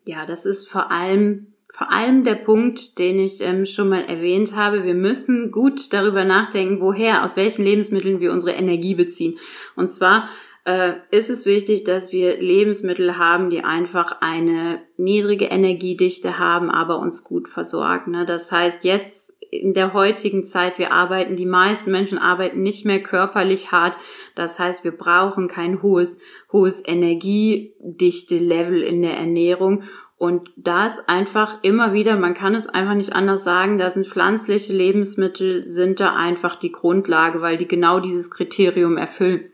Ja, 0.06 0.25
das 0.25 0.46
ist 0.46 0.70
vor 0.70 0.92
allem 0.92 1.48
vor 1.74 1.92
allem 1.92 2.24
der 2.24 2.36
Punkt, 2.36 3.00
den 3.00 3.20
ich 3.20 3.42
ähm, 3.42 3.66
schon 3.66 3.90
mal 3.90 4.06
erwähnt 4.06 4.56
habe. 4.56 4.86
Wir 4.86 4.94
müssen 4.94 5.52
gut 5.52 5.92
darüber 5.92 6.24
nachdenken, 6.24 6.80
woher, 6.80 7.25
aus 7.25 7.36
welchen 7.36 7.66
Lebensmitteln 7.66 8.22
wir 8.22 8.32
unsere 8.32 8.56
Energie 8.56 8.96
beziehen. 8.96 9.38
Und 9.75 9.92
zwar 9.92 10.30
äh, 10.64 10.94
ist 11.12 11.30
es 11.30 11.46
wichtig, 11.46 11.84
dass 11.84 12.14
wir 12.14 12.38
Lebensmittel 12.42 13.18
haben, 13.18 13.50
die 13.50 13.64
einfach 13.64 14.22
eine 14.22 14.80
niedrige 14.96 15.46
Energiedichte 15.46 16.40
haben, 16.40 16.72
aber 16.72 17.00
uns 17.00 17.25
gut 17.25 17.50
versorgen. 17.50 18.12
Ne? 18.12 18.25
Das 18.25 18.52
heißt, 18.54 18.86
jetzt 18.86 19.35
in 19.62 19.74
der 19.74 19.93
heutigen 19.93 20.43
Zeit, 20.43 20.77
wir 20.77 20.91
arbeiten, 20.91 21.35
die 21.35 21.45
meisten 21.45 21.91
Menschen 21.91 22.17
arbeiten 22.17 22.62
nicht 22.62 22.85
mehr 22.85 23.01
körperlich 23.01 23.71
hart. 23.71 23.97
Das 24.35 24.59
heißt, 24.59 24.83
wir 24.83 24.91
brauchen 24.91 25.47
kein 25.47 25.81
hohes, 25.81 26.19
hohes 26.51 26.85
Energiedichte-Level 26.88 28.81
in 28.81 29.01
der 29.01 29.17
Ernährung. 29.17 29.83
Und 30.17 30.50
da 30.55 30.88
ist 30.88 31.09
einfach 31.09 31.62
immer 31.63 31.91
wieder, 31.91 32.15
man 32.15 32.33
kann 32.33 32.55
es 32.55 32.69
einfach 32.69 32.95
nicht 32.95 33.13
anders 33.13 33.43
sagen, 33.43 33.77
da 33.77 33.89
sind 33.89 34.07
pflanzliche 34.07 34.71
Lebensmittel, 34.71 35.65
sind 35.65 36.00
da 36.00 36.15
einfach 36.15 36.57
die 36.57 36.71
Grundlage, 36.71 37.41
weil 37.41 37.57
die 37.57 37.67
genau 37.67 38.00
dieses 38.00 38.31
Kriterium 38.31 38.97
erfüllen. 38.97 39.51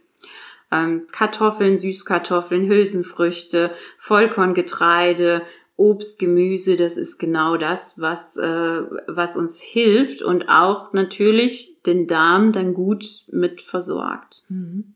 Ähm, 0.71 1.07
Kartoffeln, 1.11 1.77
Süßkartoffeln, 1.77 2.67
Hülsenfrüchte, 2.67 3.71
Vollkorngetreide, 3.97 5.41
Obst, 5.75 6.19
Gemüse, 6.19 6.75
das 6.77 6.97
ist 6.97 7.17
genau 7.17 7.57
das, 7.57 7.99
was, 7.99 8.37
äh, 8.37 8.81
was 9.07 9.35
uns 9.35 9.61
hilft 9.61 10.21
und 10.21 10.47
auch 10.47 10.93
natürlich 10.93 11.81
den 11.85 12.07
Darm 12.07 12.51
dann 12.51 12.73
gut 12.73 13.25
mit 13.31 13.61
versorgt. 13.61 14.43
Mhm. 14.49 14.93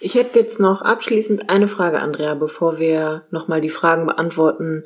Ich 0.00 0.14
hätte 0.14 0.38
jetzt 0.38 0.58
noch 0.58 0.80
abschließend 0.80 1.50
eine 1.50 1.68
Frage, 1.68 2.00
Andrea, 2.00 2.34
bevor 2.34 2.78
wir 2.78 3.24
nochmal 3.30 3.60
die 3.60 3.68
Fragen 3.68 4.06
beantworten, 4.06 4.84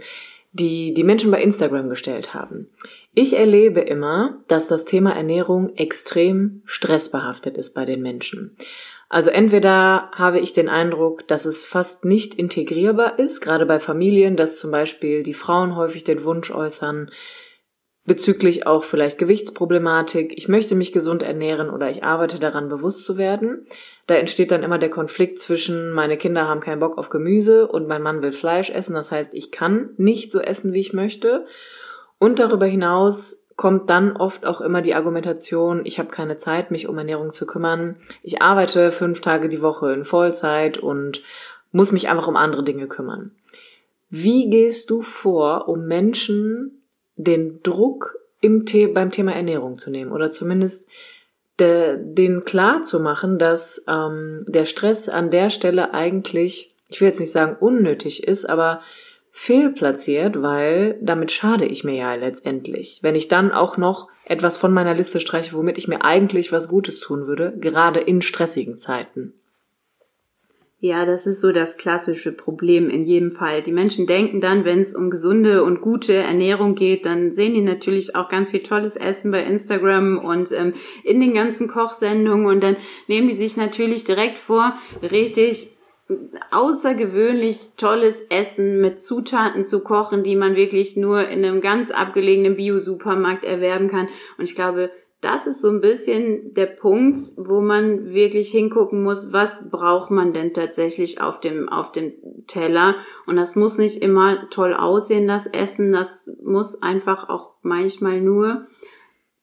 die 0.53 0.95
die 0.95 1.05
Menschen 1.05 1.31
bei 1.31 1.43
Instagram 1.43 1.89
gestellt 1.89 2.35
haben. 2.35 2.69
Ich 3.13 3.37
erlebe 3.37 3.81
immer, 3.81 4.43
dass 4.49 4.67
das 4.67 4.85
Thema 4.85 5.15
Ernährung 5.15 5.77
extrem 5.77 6.63
stressbehaftet 6.65 7.57
ist 7.57 7.75
bei 7.75 7.85
den 7.85 8.03
Menschen. 8.03 8.57
Also 9.09 9.31
entweder 9.31 10.11
habe 10.13 10.41
ich 10.41 10.55
den 10.55 10.69
Eindruck, 10.69 11.29
dass 11.29 11.45
es 11.45 11.65
fast 11.65 12.05
nicht 12.05 12.35
integrierbar 12.35 13.19
ist, 13.19 13.41
gerade 13.41 13.67
bei 13.67 13.79
Familien, 13.79 14.37
dass 14.37 14.59
zum 14.59 14.71
Beispiel 14.71 15.23
die 15.23 15.35
Frauen 15.35 15.77
häufig 15.77 16.05
den 16.05 16.25
Wunsch 16.25 16.51
äußern, 16.51 17.11
bezüglich 18.05 18.67
auch 18.67 18.85
vielleicht 18.85 19.19
Gewichtsproblematik, 19.19 20.35
ich 20.37 20.49
möchte 20.49 20.75
mich 20.75 20.93
gesund 20.93 21.23
ernähren 21.23 21.71
oder 21.71 21.89
ich 21.89 22.05
arbeite 22.05 22.39
daran, 22.39 22.69
bewusst 22.69 23.05
zu 23.05 23.17
werden. 23.17 23.67
Da 24.07 24.17
entsteht 24.17 24.51
dann 24.51 24.63
immer 24.63 24.79
der 24.79 24.91
Konflikt 24.91 25.41
zwischen, 25.41 25.91
meine 25.93 26.19
Kinder 26.19 26.47
haben 26.47 26.61
keinen 26.61 26.81
Bock 26.81 26.99
auf 26.99 27.09
Gemüse 27.09 27.67
und 27.67 27.89
mein 27.89 28.03
Mann 28.03 28.21
will 28.21 28.33
Fleisch 28.33 28.69
essen. 28.69 28.95
Das 28.95 29.11
heißt, 29.11 29.33
ich 29.33 29.51
kann 29.51 29.91
nicht 29.97 30.33
so 30.33 30.41
essen, 30.41 30.75
wie 30.75 30.81
ich 30.81 30.93
möchte. 30.93 31.47
Und 32.19 32.39
darüber 32.39 32.67
hinaus 32.67 33.44
kommt 33.57 33.89
dann 33.89 34.17
oft 34.17 34.47
auch 34.47 34.61
immer 34.61 34.83
die 34.83 34.95
Argumentation, 34.95 35.83
ich 35.85 35.99
habe 35.99 36.09
keine 36.09 36.39
Zeit, 36.39 36.71
mich 36.71 36.89
um 36.89 36.99
Ernährung 36.99 37.33
zu 37.33 37.47
kümmern. 37.47 37.97
Ich 38.23 38.43
arbeite 38.43 38.91
fünf 38.91 39.21
Tage 39.21 39.49
die 39.49 39.63
Woche 39.63 39.93
in 39.93 40.05
Vollzeit 40.05 40.79
und 40.79 41.23
muss 41.71 41.93
mich 41.93 42.09
einfach 42.09 42.29
um 42.29 42.37
andere 42.37 42.65
Dinge 42.65 42.89
kümmern. 42.89 43.31
Wie 44.11 44.51
gehst 44.51 44.91
du 44.91 45.03
vor, 45.03 45.69
um 45.69 45.87
Menschen 45.87 46.83
den 47.17 47.63
Druck 47.63 48.17
im 48.41 48.67
The 48.67 48.89
beim 48.89 49.11
Thema 49.11 49.33
Ernährung 49.33 49.79
zu 49.79 49.91
nehmen 49.91 50.13
oder 50.13 50.31
zumindest 50.31 50.89
de 51.59 51.97
den 51.99 52.45
klar 52.45 52.83
zu 52.83 53.01
machen, 53.01 53.39
dass 53.39 53.85
ähm, 53.89 54.45
der 54.49 54.67
Stress 54.67 55.09
an 55.09 55.31
der 55.31 55.51
Stelle 55.51 55.95
eigentlich, 55.95 56.75
ich 56.89 57.01
will 57.01 57.09
jetzt 57.09 57.21
nicht 57.21 57.33
sagen 57.33 57.57
unnötig 57.59 58.27
ist, 58.27 58.45
aber 58.45 58.83
fehlplatziert, 59.37 60.41
weil 60.41 60.97
damit 61.03 61.33
schade 61.33 61.67
ich 61.67 61.83
mir 61.83 61.97
ja 61.97 62.15
letztendlich. 62.15 63.01
Wenn 63.03 63.17
ich 63.17 63.27
dann 63.27 63.51
auch 63.51 63.77
noch 63.77 64.09
etwas 64.25 64.57
von 64.57 64.73
meiner 64.73 64.95
Liste 64.95 65.19
streiche, 65.19 65.57
womit 65.57 65.77
ich 65.77 65.89
mir 65.89 66.05
eigentlich 66.05 66.53
was 66.53 66.69
Gutes 66.69 67.01
tun 67.01 67.27
würde, 67.27 67.53
gerade 67.59 67.99
in 67.99 68.23
stressigen 68.23 68.79
Zeiten. 68.79 69.35
Ja, 70.79 71.05
das 71.05 71.27
ist 71.27 71.41
so 71.41 71.51
das 71.51 71.79
klassische 71.79 72.31
Problem 72.31 72.91
in 72.91 73.05
jedem 73.05 73.33
Fall. 73.33 73.63
Die 73.63 73.73
Menschen 73.73 74.07
denken 74.07 74.41
dann, 74.41 74.65
wenn 74.65 74.81
es 74.81 74.95
um 74.95 75.11
gesunde 75.11 75.65
und 75.65 75.81
gute 75.81 76.15
Ernährung 76.15 76.77
geht, 76.77 77.05
dann 77.05 77.33
sehen 77.33 77.55
die 77.55 77.63
natürlich 77.63 78.15
auch 78.15 78.29
ganz 78.29 78.51
viel 78.51 78.63
tolles 78.63 78.95
Essen 78.95 79.33
bei 79.33 79.43
Instagram 79.43 80.19
und 80.19 80.53
ähm, 80.53 80.75
in 81.03 81.21
den 81.21 81.35
ganzen 81.35 81.67
Kochsendungen 81.69 82.47
und 82.47 82.63
dann 82.63 82.77
nehmen 83.09 83.29
die 83.29 83.35
sich 83.35 83.57
natürlich 83.57 84.05
direkt 84.05 84.39
vor, 84.39 84.79
richtig 85.03 85.74
außergewöhnlich 86.51 87.77
tolles 87.77 88.27
Essen 88.29 88.81
mit 88.81 89.01
Zutaten 89.01 89.65
zu 89.65 89.83
kochen, 89.83 90.23
die 90.23 90.37
man 90.37 90.55
wirklich 90.55 90.97
nur 90.97 91.29
in 91.29 91.45
einem 91.45 91.61
ganz 91.61 91.91
abgelegenen 91.91 92.57
Bio-Supermarkt 92.57 93.45
erwerben 93.45 93.89
kann. 93.89 94.09
Und 94.37 94.45
ich 94.45 94.55
glaube, 94.55 94.91
das 95.25 95.47
ist 95.47 95.63
so 95.63 95.71
ein 95.71 95.81
bisschen 95.81 96.53
der 96.53 96.67
Punkt, 96.67 97.19
wo 97.39 97.63
man 97.63 98.13
wirklich 98.13 98.51
hingucken 98.51 99.03
muss, 99.03 99.33
was 99.33 99.71
braucht 99.71 100.11
man 100.11 100.35
denn 100.35 100.53
tatsächlich 100.53 101.23
auf 101.23 101.41
dem, 101.41 101.71
auf 101.71 101.93
dem 101.93 102.13
Teller. 102.47 102.97
Und 103.25 103.37
das 103.37 103.57
muss 103.57 103.79
nicht 103.79 104.03
immer 104.03 104.51
toll 104.51 104.75
aussehen, 104.75 105.27
das 105.27 105.47
Essen. 105.47 105.93
Das 105.93 106.31
muss 106.45 106.83
einfach 106.83 107.31
auch 107.31 107.53
manchmal 107.63 108.21
nur 108.21 108.67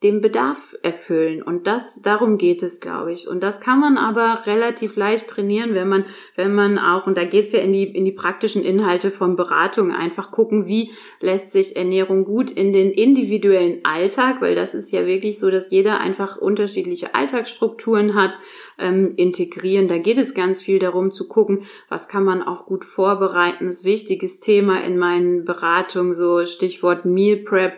den 0.04 0.20
Bedarf 0.20 0.76
erfüllen. 0.82 1.44
Und 1.44 1.68
das, 1.68 2.02
darum 2.02 2.40
geht 2.40 2.64
es, 2.64 2.80
glaube 2.80 3.12
ich. 3.12 3.28
Und 3.28 3.44
das 3.44 3.60
kann 3.60 3.80
man 3.80 3.98
aber 3.98 4.48
relativ 4.48 4.96
leicht 4.96 5.28
trainieren, 5.28 5.76
wenn 5.76 5.88
man, 5.88 6.06
wenn 6.36 6.56
man 6.56 6.80
auch, 6.80 7.06
und 7.06 7.18
da 7.18 7.24
geht 7.24 7.48
es 7.48 7.52
ja 7.52 7.60
in 7.60 7.72
die, 7.72 7.84
in 7.84 8.04
die 8.04 8.12
praktischen 8.12 8.64
Inhalte 8.64 9.12
von 9.12 9.36
Beratung, 9.36 9.92
einfach 9.92 10.32
gucken, 10.32 10.66
wie 10.66 10.92
lässt 11.20 11.52
sich 11.52 11.76
Ernährung 11.76 12.26
gut 12.26 12.50
in 12.50 12.74
den 12.74 12.90
individuellen 12.90 13.82
Alltag, 13.84 14.42
weil 14.42 14.56
das 14.56 14.74
ist 14.74 14.92
ja 14.92 15.06
wirklich 15.06 15.38
so, 15.38 15.52
dass 15.52 15.70
jeder 15.70 16.00
einfach 16.00 16.38
unterschiedliche 16.38 17.14
Alltagsstrukturen 17.14 18.16
hat, 18.16 18.40
ähm, 18.80 19.14
integrieren. 19.18 19.88
Da 19.88 20.00
geht 20.00 20.18
es 20.18 20.34
ganz 20.34 20.64
viel 20.64 20.80
darum 20.80 21.12
zu 21.12 21.28
gucken, 21.28 21.68
was 21.90 22.08
kann 22.08 22.24
man 22.24 22.42
auch 22.42 22.66
gut 22.66 22.86
vorbereiten. 22.86 23.68
Das 23.68 23.84
wichtiges 23.84 24.40
Thema 24.40 24.84
in 24.84 24.98
meinen 24.98 25.46
Beratungen, 25.46 26.16
so 26.16 26.44
Stichwort 26.46 27.06
Meal 27.06 27.38
Prep, 27.38 27.74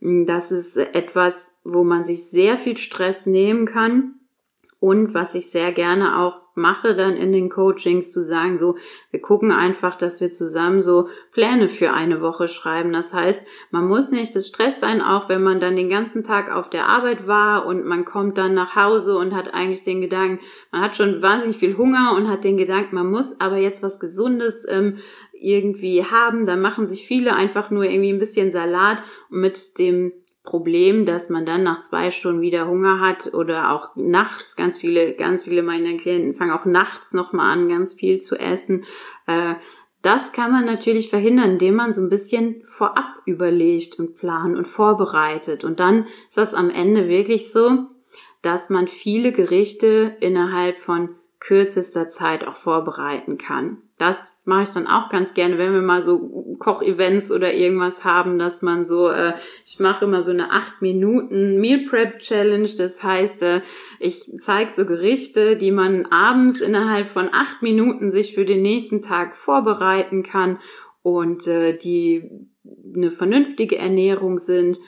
das 0.00 0.50
ist 0.52 0.76
etwas, 0.76 1.54
wo 1.64 1.84
man 1.84 2.04
sich 2.04 2.30
sehr 2.30 2.56
viel 2.56 2.76
Stress 2.76 3.26
nehmen 3.26 3.66
kann. 3.66 4.14
Und 4.80 5.12
was 5.12 5.34
ich 5.34 5.50
sehr 5.50 5.72
gerne 5.72 6.18
auch 6.20 6.40
mache 6.58 6.94
dann 6.94 7.16
in 7.16 7.32
den 7.32 7.48
Coachings 7.48 8.10
zu 8.10 8.22
sagen, 8.22 8.58
so, 8.58 8.76
wir 9.10 9.20
gucken 9.20 9.50
einfach, 9.52 9.96
dass 9.96 10.20
wir 10.20 10.30
zusammen 10.30 10.82
so 10.82 11.08
Pläne 11.32 11.68
für 11.68 11.92
eine 11.92 12.20
Woche 12.20 12.48
schreiben. 12.48 12.92
Das 12.92 13.14
heißt, 13.14 13.46
man 13.70 13.86
muss 13.86 14.10
nicht, 14.10 14.34
das 14.36 14.48
stresst 14.48 14.84
einen 14.84 15.00
auch, 15.00 15.28
wenn 15.28 15.42
man 15.42 15.60
dann 15.60 15.76
den 15.76 15.88
ganzen 15.88 16.24
Tag 16.24 16.54
auf 16.54 16.68
der 16.68 16.88
Arbeit 16.88 17.26
war 17.26 17.64
und 17.64 17.86
man 17.86 18.04
kommt 18.04 18.36
dann 18.36 18.54
nach 18.54 18.76
Hause 18.76 19.16
und 19.16 19.34
hat 19.34 19.54
eigentlich 19.54 19.82
den 19.82 20.00
Gedanken, 20.00 20.40
man 20.70 20.82
hat 20.82 20.96
schon 20.96 21.22
wahnsinnig 21.22 21.56
viel 21.56 21.76
Hunger 21.76 22.14
und 22.16 22.28
hat 22.28 22.44
den 22.44 22.58
Gedanken, 22.58 22.96
man 22.96 23.10
muss 23.10 23.40
aber 23.40 23.56
jetzt 23.56 23.82
was 23.82 24.00
Gesundes 24.00 24.66
ähm, 24.68 24.98
irgendwie 25.40 26.04
haben. 26.04 26.46
Da 26.46 26.56
machen 26.56 26.86
sich 26.86 27.06
viele 27.06 27.34
einfach 27.34 27.70
nur 27.70 27.84
irgendwie 27.84 28.12
ein 28.12 28.18
bisschen 28.18 28.50
Salat 28.50 29.02
mit 29.30 29.78
dem 29.78 30.12
Problem, 30.48 31.04
dass 31.04 31.28
man 31.28 31.44
dann 31.44 31.62
nach 31.62 31.82
zwei 31.82 32.10
Stunden 32.10 32.40
wieder 32.40 32.66
Hunger 32.68 33.00
hat 33.00 33.34
oder 33.34 33.70
auch 33.70 33.94
nachts 33.96 34.56
ganz 34.56 34.78
viele, 34.78 35.14
ganz 35.14 35.44
viele 35.44 35.62
meiner 35.62 35.98
Klienten 35.98 36.36
fangen 36.36 36.52
auch 36.52 36.64
nachts 36.64 37.12
nochmal 37.12 37.52
an, 37.52 37.68
ganz 37.68 37.92
viel 37.92 38.18
zu 38.20 38.38
essen. 38.38 38.86
Äh, 39.26 39.56
das 40.00 40.32
kann 40.32 40.52
man 40.52 40.64
natürlich 40.64 41.10
verhindern, 41.10 41.52
indem 41.52 41.74
man 41.74 41.92
so 41.92 42.00
ein 42.00 42.08
bisschen 42.08 42.62
vorab 42.64 43.16
überlegt 43.26 43.98
und 43.98 44.16
plant 44.16 44.56
und 44.56 44.66
vorbereitet. 44.66 45.64
Und 45.64 45.80
dann 45.80 46.06
ist 46.28 46.38
das 46.38 46.54
am 46.54 46.70
Ende 46.70 47.08
wirklich 47.08 47.52
so, 47.52 47.88
dass 48.40 48.70
man 48.70 48.88
viele 48.88 49.32
Gerichte 49.32 50.16
innerhalb 50.20 50.78
von 50.78 51.16
kürzester 51.40 52.08
Zeit 52.08 52.46
auch 52.46 52.56
vorbereiten 52.56 53.38
kann. 53.38 53.82
Das 53.98 54.42
mache 54.44 54.62
ich 54.62 54.68
dann 54.70 54.86
auch 54.86 55.10
ganz 55.10 55.34
gerne, 55.34 55.58
wenn 55.58 55.72
wir 55.72 55.82
mal 55.82 56.02
so 56.02 56.56
Kochevents 56.60 57.32
oder 57.32 57.52
irgendwas 57.52 58.04
haben, 58.04 58.38
dass 58.38 58.62
man 58.62 58.84
so, 58.84 59.08
äh, 59.08 59.34
ich 59.64 59.80
mache 59.80 60.04
immer 60.04 60.22
so 60.22 60.30
eine 60.30 60.52
acht 60.52 60.80
Minuten 60.80 61.60
Meal 61.60 61.86
Prep 61.88 62.20
Challenge. 62.20 62.68
Das 62.78 63.02
heißt, 63.02 63.42
äh, 63.42 63.60
ich 63.98 64.30
zeige 64.38 64.70
so 64.70 64.86
Gerichte, 64.86 65.56
die 65.56 65.72
man 65.72 66.06
abends 66.06 66.60
innerhalb 66.60 67.08
von 67.08 67.28
acht 67.32 67.60
Minuten 67.60 68.12
sich 68.12 68.34
für 68.34 68.44
den 68.44 68.62
nächsten 68.62 69.02
Tag 69.02 69.34
vorbereiten 69.34 70.22
kann 70.22 70.60
und 71.02 71.48
äh, 71.48 71.76
die 71.76 72.30
eine 72.94 73.10
vernünftige 73.10 73.78
Ernährung 73.78 74.38
sind. 74.38 74.78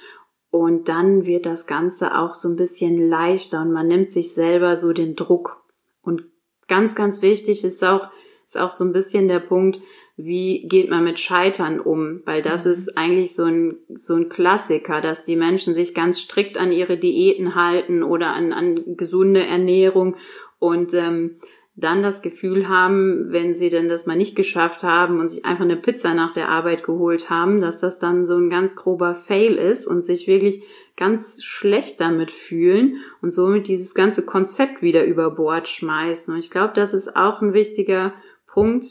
Und 0.50 0.88
dann 0.88 1.26
wird 1.26 1.46
das 1.46 1.66
Ganze 1.66 2.16
auch 2.16 2.34
so 2.34 2.48
ein 2.48 2.56
bisschen 2.56 3.08
leichter 3.08 3.62
und 3.62 3.72
man 3.72 3.88
nimmt 3.88 4.08
sich 4.08 4.34
selber 4.34 4.76
so 4.76 4.92
den 4.92 5.16
Druck 5.16 5.64
und 6.02 6.24
ganz, 6.70 6.94
ganz 6.94 7.20
wichtig 7.20 7.64
ist 7.64 7.84
auch, 7.84 8.08
ist 8.50 8.60
auch 8.60 8.72
so 8.72 8.84
ein 8.84 8.92
bisschen 8.92 9.28
der 9.28 9.38
Punkt, 9.38 9.80
wie 10.16 10.66
geht 10.66 10.90
man 10.90 11.04
mit 11.04 11.20
Scheitern 11.20 11.78
um? 11.78 12.22
Weil 12.24 12.42
das 12.42 12.64
mhm. 12.64 12.72
ist 12.72 12.98
eigentlich 12.98 13.34
so 13.34 13.44
ein, 13.44 13.76
so 13.96 14.14
ein 14.14 14.28
Klassiker, 14.28 15.00
dass 15.00 15.24
die 15.24 15.36
Menschen 15.36 15.74
sich 15.74 15.94
ganz 15.94 16.20
strikt 16.20 16.58
an 16.58 16.72
ihre 16.72 16.98
Diäten 16.98 17.54
halten 17.54 18.02
oder 18.02 18.30
an, 18.30 18.52
an 18.52 18.96
gesunde 18.96 19.46
Ernährung 19.46 20.16
und 20.58 20.94
ähm, 20.94 21.36
dann 21.76 22.02
das 22.02 22.22
Gefühl 22.22 22.68
haben, 22.68 23.30
wenn 23.30 23.54
sie 23.54 23.70
denn 23.70 23.88
das 23.88 24.06
mal 24.06 24.16
nicht 24.16 24.34
geschafft 24.34 24.82
haben 24.82 25.20
und 25.20 25.28
sich 25.28 25.44
einfach 25.44 25.64
eine 25.64 25.76
Pizza 25.76 26.12
nach 26.12 26.32
der 26.32 26.48
Arbeit 26.48 26.82
geholt 26.82 27.30
haben, 27.30 27.60
dass 27.60 27.80
das 27.80 28.00
dann 28.00 28.26
so 28.26 28.36
ein 28.36 28.50
ganz 28.50 28.74
grober 28.74 29.14
Fail 29.14 29.54
ist 29.54 29.86
und 29.86 30.04
sich 30.04 30.26
wirklich 30.26 30.64
ganz 30.96 31.42
schlecht 31.42 32.00
damit 32.00 32.30
fühlen 32.30 32.96
und 33.22 33.32
somit 33.32 33.68
dieses 33.68 33.94
ganze 33.94 34.26
Konzept 34.26 34.82
wieder 34.82 35.04
über 35.04 35.30
Bord 35.30 35.68
schmeißen. 35.68 36.34
Und 36.34 36.40
ich 36.40 36.50
glaube, 36.50 36.74
das 36.74 36.92
ist 36.92 37.16
auch 37.16 37.40
ein 37.40 37.54
wichtiger 37.54 38.12
Punkt, 38.52 38.86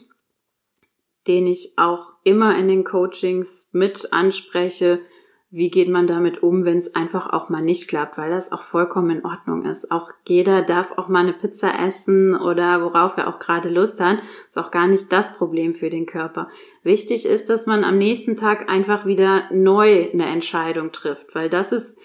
den 1.28 1.48
ich 1.48 1.74
auch 1.78 2.14
immer 2.24 2.58
in 2.58 2.68
den 2.68 2.84
Coachings 2.84 3.70
mit 3.74 4.12
anspreche, 4.14 5.00
wie 5.52 5.72
geht 5.72 5.90
man 5.90 6.06
damit 6.06 6.44
um, 6.44 6.64
wenn 6.64 6.78
es 6.78 6.94
einfach 6.94 7.34
auch 7.34 7.50
mal 7.50 7.62
nicht 7.62 7.88
klappt, 7.88 8.20
weil 8.20 8.30
das 8.30 8.52
auch 8.52 8.62
vollkommen 8.62 9.18
in 9.18 9.26
Ordnung 9.26 9.66
ist. 9.66 9.92
Auch 9.92 10.12
jeder 10.28 10.62
darf 10.62 10.92
auch 10.96 11.08
mal 11.08 11.22
eine 11.22 11.34
Pizza 11.34 11.72
essen 11.80 12.36
oder 12.36 12.84
worauf 12.84 13.18
er 13.18 13.28
auch 13.28 13.40
gerade 13.40 13.70
Lust 13.70 14.00
hat. 14.00 14.20
Ist 14.48 14.60
auch 14.60 14.70
gar 14.70 14.88
nicht 14.88 15.12
das 15.12 15.36
Problem 15.38 15.74
für 15.74 15.90
den 15.90 16.06
Körper. 16.06 16.50
Wichtig 16.84 17.26
ist, 17.26 17.50
dass 17.50 17.66
man 17.66 17.84
am 17.84 17.98
nächsten 17.98 18.38
Tag 18.38 18.70
einfach 18.70 19.08
wieder 19.08 19.50
neu 19.52 20.10
eine 20.14 20.28
Entscheidung 20.28 20.92
trifft, 20.92 21.34
weil 21.34 21.50
das 21.50 21.72
ist 21.72 22.00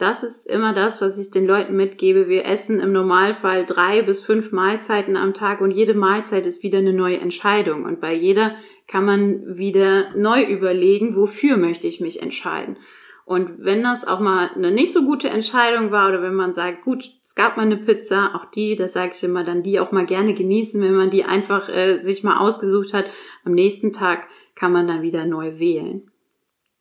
das 0.00 0.22
ist 0.22 0.46
immer 0.46 0.72
das, 0.72 1.00
was 1.00 1.18
ich 1.18 1.30
den 1.30 1.46
Leuten 1.46 1.76
mitgebe. 1.76 2.28
Wir 2.28 2.46
essen 2.46 2.80
im 2.80 2.92
Normalfall 2.92 3.66
drei 3.66 4.02
bis 4.02 4.22
fünf 4.22 4.52
Mahlzeiten 4.52 5.16
am 5.16 5.34
Tag 5.34 5.60
und 5.60 5.70
jede 5.70 5.94
Mahlzeit 5.94 6.46
ist 6.46 6.62
wieder 6.62 6.78
eine 6.78 6.92
neue 6.92 7.18
Entscheidung. 7.18 7.84
Und 7.84 8.00
bei 8.00 8.14
jeder 8.14 8.56
kann 8.86 9.04
man 9.04 9.56
wieder 9.56 10.14
neu 10.16 10.42
überlegen, 10.42 11.16
wofür 11.16 11.56
möchte 11.56 11.86
ich 11.86 12.00
mich 12.00 12.22
entscheiden. 12.22 12.76
Und 13.24 13.64
wenn 13.64 13.84
das 13.84 14.04
auch 14.04 14.18
mal 14.18 14.50
eine 14.56 14.72
nicht 14.72 14.92
so 14.92 15.04
gute 15.04 15.28
Entscheidung 15.28 15.92
war 15.92 16.08
oder 16.08 16.20
wenn 16.20 16.34
man 16.34 16.52
sagt, 16.52 16.82
gut, 16.82 17.04
es 17.22 17.36
gab 17.36 17.56
mal 17.56 17.62
eine 17.62 17.76
Pizza, 17.76 18.34
auch 18.34 18.50
die, 18.50 18.74
das 18.74 18.94
sage 18.94 19.12
ich 19.14 19.22
immer, 19.22 19.44
dann 19.44 19.62
die 19.62 19.78
auch 19.78 19.92
mal 19.92 20.06
gerne 20.06 20.34
genießen, 20.34 20.82
wenn 20.82 20.96
man 20.96 21.10
die 21.10 21.24
einfach 21.24 21.68
äh, 21.68 22.00
sich 22.00 22.24
mal 22.24 22.38
ausgesucht 22.38 22.92
hat. 22.92 23.04
Am 23.44 23.52
nächsten 23.52 23.92
Tag 23.92 24.24
kann 24.56 24.72
man 24.72 24.88
dann 24.88 25.02
wieder 25.02 25.26
neu 25.26 25.60
wählen. 25.60 26.10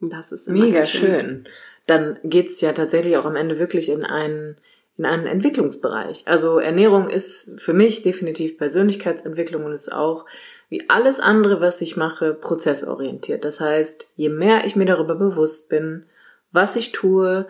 Und 0.02 0.12
das 0.12 0.32
ist 0.32 0.48
immer 0.48 0.66
mega 0.66 0.88
schön. 0.88 1.48
Dann 1.90 2.20
geht's 2.24 2.62
ja 2.62 2.74
tatsächlich 2.74 3.18
auch 3.18 3.26
am 3.26 3.36
Ende 3.36 3.58
wirklich 3.58 3.90
in 3.90 4.06
einen 4.06 4.58
in 5.00 5.06
einen 5.06 5.28
Entwicklungsbereich. 5.28 6.24
Also 6.26 6.60
Ernährung 6.60 7.10
ist 7.10 7.58
für 7.58 7.72
mich 7.72 8.04
definitiv 8.04 8.58
Persönlichkeitsentwicklung 8.58 9.64
und 9.64 9.72
ist 9.72 9.94
auch 9.94 10.26
wie 10.68 10.90
alles 10.90 11.22
andere, 11.22 11.62
was 11.62 11.80
ich 11.80 11.96
mache, 11.96 12.34
prozessorientiert. 12.34 13.46
Das 13.46 13.62
heißt, 13.62 14.12
je 14.18 14.28
mehr 14.28 14.66
ich 14.66 14.76
mir 14.76 14.86
darüber 14.86 15.16
bewusst 15.16 15.70
bin, 15.70 16.06
was 16.52 16.76
ich 16.76 16.92
tue, 16.92 17.48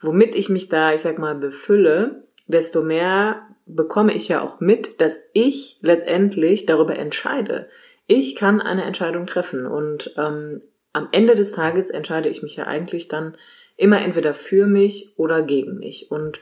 womit 0.00 0.34
ich 0.34 0.48
mich 0.48 0.70
da, 0.70 0.94
ich 0.94 1.02
sag 1.02 1.18
mal, 1.18 1.34
befülle, 1.34 2.24
desto 2.46 2.82
mehr 2.82 3.42
bekomme 3.66 4.14
ich 4.14 4.28
ja 4.28 4.42
auch 4.42 4.58
mit, 4.60 4.98
dass 5.00 5.18
ich 5.34 5.78
letztendlich 5.82 6.64
darüber 6.64 6.96
entscheide. 6.96 7.68
Ich 8.06 8.36
kann 8.36 8.62
eine 8.62 8.84
Entscheidung 8.84 9.26
treffen 9.26 9.66
und 9.66 10.14
ähm, 10.16 10.62
am 10.94 11.08
Ende 11.12 11.34
des 11.34 11.52
Tages 11.52 11.90
entscheide 11.90 12.30
ich 12.30 12.42
mich 12.42 12.56
ja 12.56 12.66
eigentlich 12.66 13.08
dann 13.08 13.36
immer 13.76 14.00
entweder 14.00 14.34
für 14.34 14.66
mich 14.66 15.12
oder 15.16 15.42
gegen 15.42 15.78
mich. 15.78 16.10
Und 16.10 16.40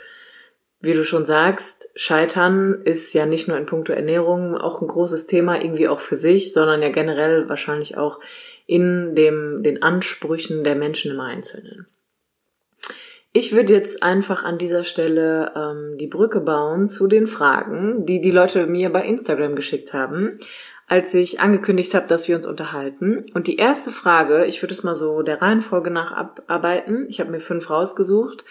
wie 0.80 0.92
du 0.92 1.04
schon 1.04 1.24
sagst, 1.24 1.90
Scheitern 1.94 2.82
ist 2.84 3.12
ja 3.14 3.26
nicht 3.26 3.48
nur 3.48 3.56
in 3.56 3.66
puncto 3.66 3.92
Ernährung 3.92 4.56
auch 4.56 4.80
ein 4.80 4.88
großes 4.88 5.26
Thema, 5.26 5.60
irgendwie 5.60 5.88
auch 5.88 6.00
für 6.00 6.16
sich, 6.16 6.52
sondern 6.52 6.82
ja 6.82 6.90
generell 6.90 7.48
wahrscheinlich 7.48 7.96
auch 7.96 8.20
in 8.66 9.14
dem, 9.14 9.62
den 9.62 9.82
Ansprüchen 9.82 10.64
der 10.64 10.74
Menschen 10.74 11.12
im 11.12 11.20
Einzelnen. 11.20 11.86
Ich 13.36 13.52
würde 13.52 13.72
jetzt 13.72 14.02
einfach 14.04 14.44
an 14.44 14.58
dieser 14.58 14.84
Stelle 14.84 15.52
ähm, 15.56 15.98
die 15.98 16.06
Brücke 16.06 16.40
bauen 16.40 16.88
zu 16.88 17.08
den 17.08 17.26
Fragen, 17.26 18.06
die 18.06 18.20
die 18.20 18.30
Leute 18.30 18.66
mir 18.66 18.90
bei 18.90 19.04
Instagram 19.04 19.56
geschickt 19.56 19.92
haben, 19.92 20.38
als 20.94 21.12
ich 21.12 21.40
angekündigt 21.40 21.92
habe, 21.92 22.06
dass 22.06 22.28
wir 22.28 22.36
uns 22.36 22.46
unterhalten. 22.46 23.26
Und 23.34 23.48
die 23.48 23.56
erste 23.56 23.90
Frage, 23.90 24.44
ich 24.44 24.62
würde 24.62 24.74
es 24.74 24.84
mal 24.84 24.94
so 24.94 25.22
der 25.22 25.42
Reihenfolge 25.42 25.90
nach 25.90 26.12
abarbeiten, 26.12 27.06
ich 27.08 27.18
habe 27.18 27.32
mir 27.32 27.40
fünf 27.40 27.68
rausgesucht, 27.68 28.44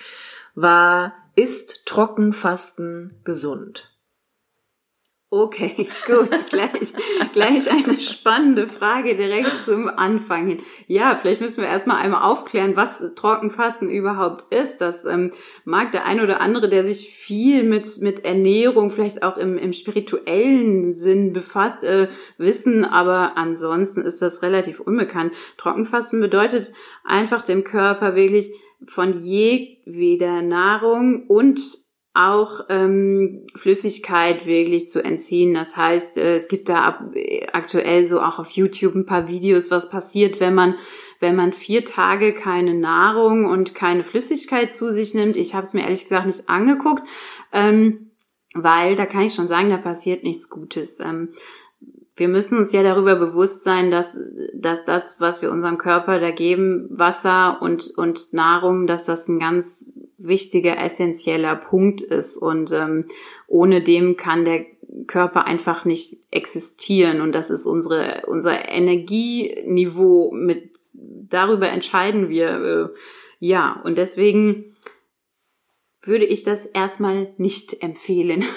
war, 0.54 1.14
ist 1.36 1.86
Trockenfasten 1.86 3.16
gesund? 3.24 3.93
Okay, 5.34 5.90
gut, 6.06 6.30
gleich, 6.52 6.94
gleich 7.34 7.72
eine 7.72 8.00
spannende 8.00 8.68
Frage 8.68 9.16
direkt 9.16 9.64
zum 9.66 9.90
Anfang 9.90 10.46
hin. 10.46 10.60
Ja, 10.86 11.18
vielleicht 11.20 11.42
müssen 11.42 11.58
wir 11.58 11.68
erstmal 11.68 12.04
einmal 12.04 12.22
aufklären, 12.22 12.76
was 12.76 13.04
Trockenfasten 13.16 13.90
überhaupt 13.90 14.54
ist. 14.54 14.78
Das 14.78 15.06
ähm, 15.06 15.32
mag 15.66 15.92
der 15.92 16.06
ein 16.06 16.22
oder 16.22 16.40
andere, 16.40 16.70
der 16.70 16.84
sich 16.84 17.10
viel 17.16 17.64
mit, 17.64 17.88
mit 18.00 18.24
Ernährung, 18.24 18.92
vielleicht 18.92 19.24
auch 19.24 19.38
im, 19.38 19.58
im 19.58 19.74
spirituellen 19.74 20.94
Sinn 20.94 21.34
befasst, 21.34 21.84
äh, 21.84 22.10
wissen, 22.38 22.86
aber 22.86 23.36
ansonsten 23.36 24.02
ist 24.02 24.22
das 24.22 24.44
relativ 24.44 24.82
unbekannt. 24.82 25.34
Trockenfasten 25.58 26.22
bedeutet 26.22 26.72
einfach 27.04 27.42
dem 27.42 27.64
Körper 27.64 28.16
wirklich 28.16 28.52
von 28.86 29.24
jedweder 29.24 30.44
Nahrung 30.44 31.26
und 31.26 31.60
auch 32.14 32.66
ähm, 32.70 33.46
Flüssigkeit 33.56 34.46
wirklich 34.46 34.88
zu 34.88 35.04
entziehen. 35.04 35.54
Das 35.54 35.76
heißt, 35.76 36.18
äh, 36.18 36.36
es 36.36 36.48
gibt 36.48 36.70
da 36.70 36.84
ab, 36.84 37.04
aktuell 37.54 38.04
so 38.04 38.22
auch 38.22 38.38
auf 38.38 38.52
YouTube 38.52 38.94
ein 38.96 39.06
paar 39.06 39.28
Videos, 39.28 39.72
was 39.72 39.90
passiert, 39.90 40.40
wenn 40.40 40.54
man 40.54 40.76
wenn 41.24 41.36
man 41.38 41.54
vier 41.54 41.86
Tage 41.86 42.34
keine 42.34 42.74
Nahrung 42.74 43.46
und 43.46 43.74
keine 43.74 44.04
Flüssigkeit 44.04 44.74
zu 44.74 44.92
sich 44.92 45.14
nimmt. 45.14 45.38
Ich 45.38 45.56
habe 45.56 45.66
es 45.66 45.74
mir 45.74 45.84
ehrlich 45.84 46.04
gesagt 46.04 46.28
nicht 46.28 46.50
angeguckt, 46.50 47.04
ähm, 47.54 48.12
weil 48.54 48.98
da 48.98 49.06
kann 49.06 49.22
ich 49.22 49.34
schon 49.34 49.48
sagen, 49.48 49.70
da 49.70 49.78
passiert 49.78 50.26
nichts 50.26 50.50
Gutes. 50.50 51.00
Ähm, 51.00 51.30
wir 52.18 52.28
müssen 52.28 52.58
uns 52.58 52.74
ja 52.74 52.84
darüber 52.84 53.16
bewusst 53.16 53.64
sein, 53.64 53.90
dass, 53.90 54.20
dass 54.54 54.84
das, 54.84 55.22
was 55.22 55.42
wir 55.42 55.50
unserem 55.50 55.78
Körper 55.78 56.20
da 56.20 56.32
geben, 56.32 56.88
Wasser 56.92 57.62
und, 57.62 57.94
und 57.96 58.34
Nahrung, 58.34 58.86
dass 58.86 59.06
das 59.06 59.28
ein 59.30 59.40
ganz 59.40 59.94
wichtiger, 60.26 60.78
essentieller 60.78 61.56
Punkt 61.56 62.02
ist. 62.02 62.38
Und 62.38 62.72
ähm, 62.72 63.06
ohne 63.48 63.82
dem 63.82 64.18
kann 64.18 64.46
der 64.46 64.66
Körper 65.08 65.46
einfach 65.46 65.86
nicht 65.86 66.18
existieren. 66.32 67.22
Und 67.22 67.34
das 67.34 67.50
ist 67.50 67.66
unsere, 67.66 68.24
unser 68.28 68.70
Energieniveau. 68.70 70.32
Mit 70.32 70.72
darüber 70.94 71.70
entscheiden 71.70 72.30
wir. 72.30 72.48
Äh, 72.50 72.98
ja, 73.40 73.82
und 73.84 73.98
deswegen 73.98 74.74
würde 76.06 76.26
ich 76.26 76.44
das 76.44 76.66
erstmal 76.66 77.34
nicht 77.38 77.82
empfehlen. 77.82 78.46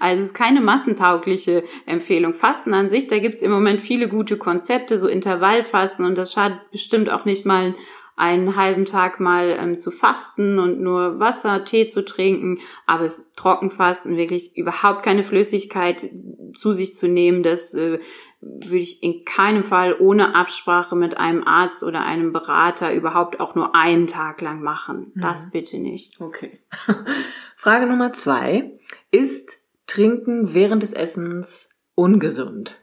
Also 0.00 0.20
es 0.20 0.26
ist 0.28 0.34
keine 0.34 0.60
massentaugliche 0.60 1.64
Empfehlung. 1.86 2.34
Fasten 2.34 2.72
an 2.72 2.88
sich, 2.88 3.08
da 3.08 3.18
gibt 3.18 3.34
es 3.34 3.42
im 3.42 3.50
Moment 3.50 3.80
viele 3.80 4.08
gute 4.08 4.36
Konzepte, 4.36 4.96
so 4.96 5.08
Intervallfasten 5.08 6.04
und 6.04 6.16
das 6.16 6.32
schadet 6.32 6.60
bestimmt 6.70 7.10
auch 7.10 7.24
nicht 7.24 7.44
mal 7.44 7.74
einen 8.18 8.56
halben 8.56 8.84
Tag 8.84 9.20
mal 9.20 9.56
ähm, 9.58 9.78
zu 9.78 9.90
fasten 9.90 10.58
und 10.58 10.80
nur 10.80 11.18
Wasser, 11.20 11.64
Tee 11.64 11.86
zu 11.86 12.04
trinken, 12.04 12.58
aber 12.86 13.04
es 13.04 13.32
Trockenfasten 13.36 14.16
wirklich 14.16 14.56
überhaupt 14.56 15.04
keine 15.04 15.24
Flüssigkeit 15.24 16.10
zu 16.56 16.72
sich 16.72 16.94
zu 16.94 17.08
nehmen, 17.08 17.42
das 17.42 17.74
äh, 17.74 18.00
würde 18.40 18.78
ich 18.78 19.02
in 19.02 19.24
keinem 19.24 19.64
Fall 19.64 19.96
ohne 19.98 20.34
Absprache 20.34 20.94
mit 20.94 21.16
einem 21.16 21.44
Arzt 21.44 21.82
oder 21.82 22.04
einem 22.04 22.32
Berater 22.32 22.92
überhaupt 22.92 23.40
auch 23.40 23.54
nur 23.54 23.74
einen 23.74 24.06
Tag 24.06 24.40
lang 24.40 24.62
machen. 24.62 25.12
Mhm. 25.14 25.20
Das 25.20 25.50
bitte 25.50 25.78
nicht. 25.78 26.20
Okay. 26.20 26.60
Frage 27.56 27.86
Nummer 27.86 28.12
zwei. 28.12 28.78
Ist 29.10 29.62
Trinken 29.86 30.54
während 30.54 30.82
des 30.82 30.92
Essens 30.92 31.70
ungesund? 31.94 32.80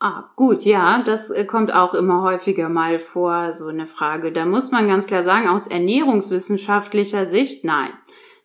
Ah, 0.00 0.30
gut, 0.36 0.62
ja, 0.62 1.02
das 1.02 1.30
äh, 1.30 1.44
kommt 1.44 1.74
auch 1.74 1.92
immer 1.92 2.22
häufiger 2.22 2.68
mal 2.68 3.00
vor, 3.00 3.52
so 3.52 3.66
eine 3.66 3.88
Frage. 3.88 4.30
Da 4.30 4.46
muss 4.46 4.70
man 4.70 4.86
ganz 4.86 5.08
klar 5.08 5.24
sagen, 5.24 5.48
aus 5.48 5.66
ernährungswissenschaftlicher 5.66 7.26
Sicht, 7.26 7.64
nein. 7.64 7.90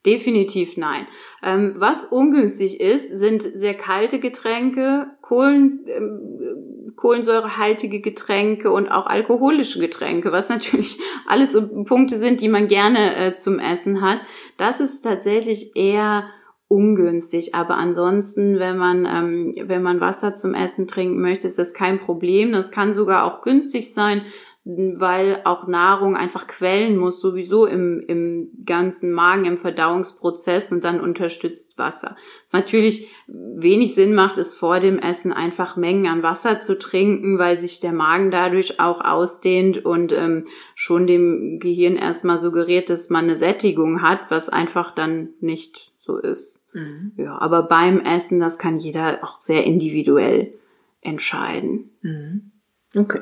Definitiv 0.03 0.75
nein. 0.75 1.07
Ähm, 1.41 1.75
was 1.77 2.05
ungünstig 2.05 2.81
ist, 2.81 3.09
sind 3.09 3.41
sehr 3.41 3.75
kalte 3.75 4.19
Getränke, 4.19 5.07
Kohlen, 5.21 5.85
ähm, 5.87 6.93
kohlensäurehaltige 6.95 8.01
Getränke 8.01 8.71
und 8.71 8.89
auch 8.89 9.05
alkoholische 9.05 9.79
Getränke, 9.79 10.31
was 10.31 10.49
natürlich 10.49 10.99
alles 11.27 11.55
Punkte 11.85 12.17
sind, 12.17 12.41
die 12.41 12.49
man 12.49 12.67
gerne 12.67 13.15
äh, 13.15 13.35
zum 13.35 13.59
Essen 13.59 14.01
hat. 14.01 14.19
Das 14.57 14.79
ist 14.79 15.01
tatsächlich 15.01 15.75
eher 15.75 16.25
ungünstig. 16.67 17.55
Aber 17.55 17.75
ansonsten, 17.75 18.59
wenn 18.59 18.77
man, 18.77 19.05
ähm, 19.05 19.51
wenn 19.67 19.83
man 19.83 20.01
Wasser 20.01 20.35
zum 20.35 20.53
Essen 20.53 20.87
trinken 20.87 21.21
möchte, 21.21 21.47
ist 21.47 21.59
das 21.59 21.73
kein 21.73 21.99
Problem. 21.99 22.51
Das 22.51 22.71
kann 22.71 22.93
sogar 22.93 23.25
auch 23.25 23.41
günstig 23.41 23.93
sein 23.93 24.21
weil 24.65 25.41
auch 25.43 25.67
Nahrung 25.67 26.15
einfach 26.15 26.47
quellen 26.47 26.97
muss, 26.97 27.19
sowieso 27.19 27.65
im, 27.65 28.01
im 28.07 28.49
ganzen 28.65 29.11
Magen, 29.11 29.43
im 29.43 29.57
Verdauungsprozess 29.57 30.71
und 30.71 30.85
dann 30.85 31.01
unterstützt 31.01 31.77
Wasser. 31.77 32.15
Was 32.45 32.53
natürlich 32.53 33.11
wenig 33.27 33.93
Sinn 33.93 34.15
macht, 34.15 34.37
ist 34.37 34.55
vor 34.55 34.79
dem 34.79 34.99
Essen 34.99 35.33
einfach 35.33 35.75
Mengen 35.75 36.07
an 36.07 36.23
Wasser 36.23 36.61
zu 36.61 36.79
trinken, 36.79 37.39
weil 37.39 37.59
sich 37.59 37.81
der 37.81 37.91
Magen 37.91 38.31
dadurch 38.31 38.79
auch 38.79 39.01
ausdehnt 39.01 39.83
und 39.83 40.13
ähm, 40.13 40.47
schon 40.75 41.07
dem 41.07 41.59
Gehirn 41.59 41.97
erstmal 41.97 42.37
suggeriert, 42.37 42.89
dass 42.89 43.09
man 43.09 43.25
eine 43.25 43.35
Sättigung 43.35 44.01
hat, 44.01 44.31
was 44.31 44.47
einfach 44.47 44.95
dann 44.95 45.33
nicht 45.41 45.92
so 46.05 46.17
ist. 46.17 46.63
Mhm. 46.73 47.13
Ja, 47.17 47.37
aber 47.39 47.63
beim 47.63 47.99
Essen, 48.01 48.39
das 48.39 48.57
kann 48.57 48.77
jeder 48.77 49.19
auch 49.23 49.39
sehr 49.39 49.63
individuell 49.63 50.53
entscheiden. 51.01 51.91
Mhm. 52.01 52.51
Okay. 52.95 53.21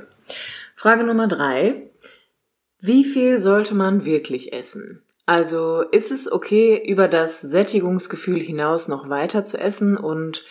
Frage 0.76 1.04
Nummer 1.04 1.28
drei. 1.28 1.90
Wie 2.80 3.04
viel 3.04 3.40
sollte 3.40 3.76
man 3.76 4.06
wirklich 4.06 4.54
essen? 4.54 5.04
Also 5.28 5.82
ist 5.82 6.12
es 6.12 6.32
okay, 6.32 6.84
über 6.84 7.08
das 7.08 7.42
Sättigungsgefühl 7.42 8.40
hinaus 8.40 8.88
noch 8.88 9.08
weiter 9.08 9.46
zu 9.46 9.60
essen 9.60 9.96
und 9.96 10.44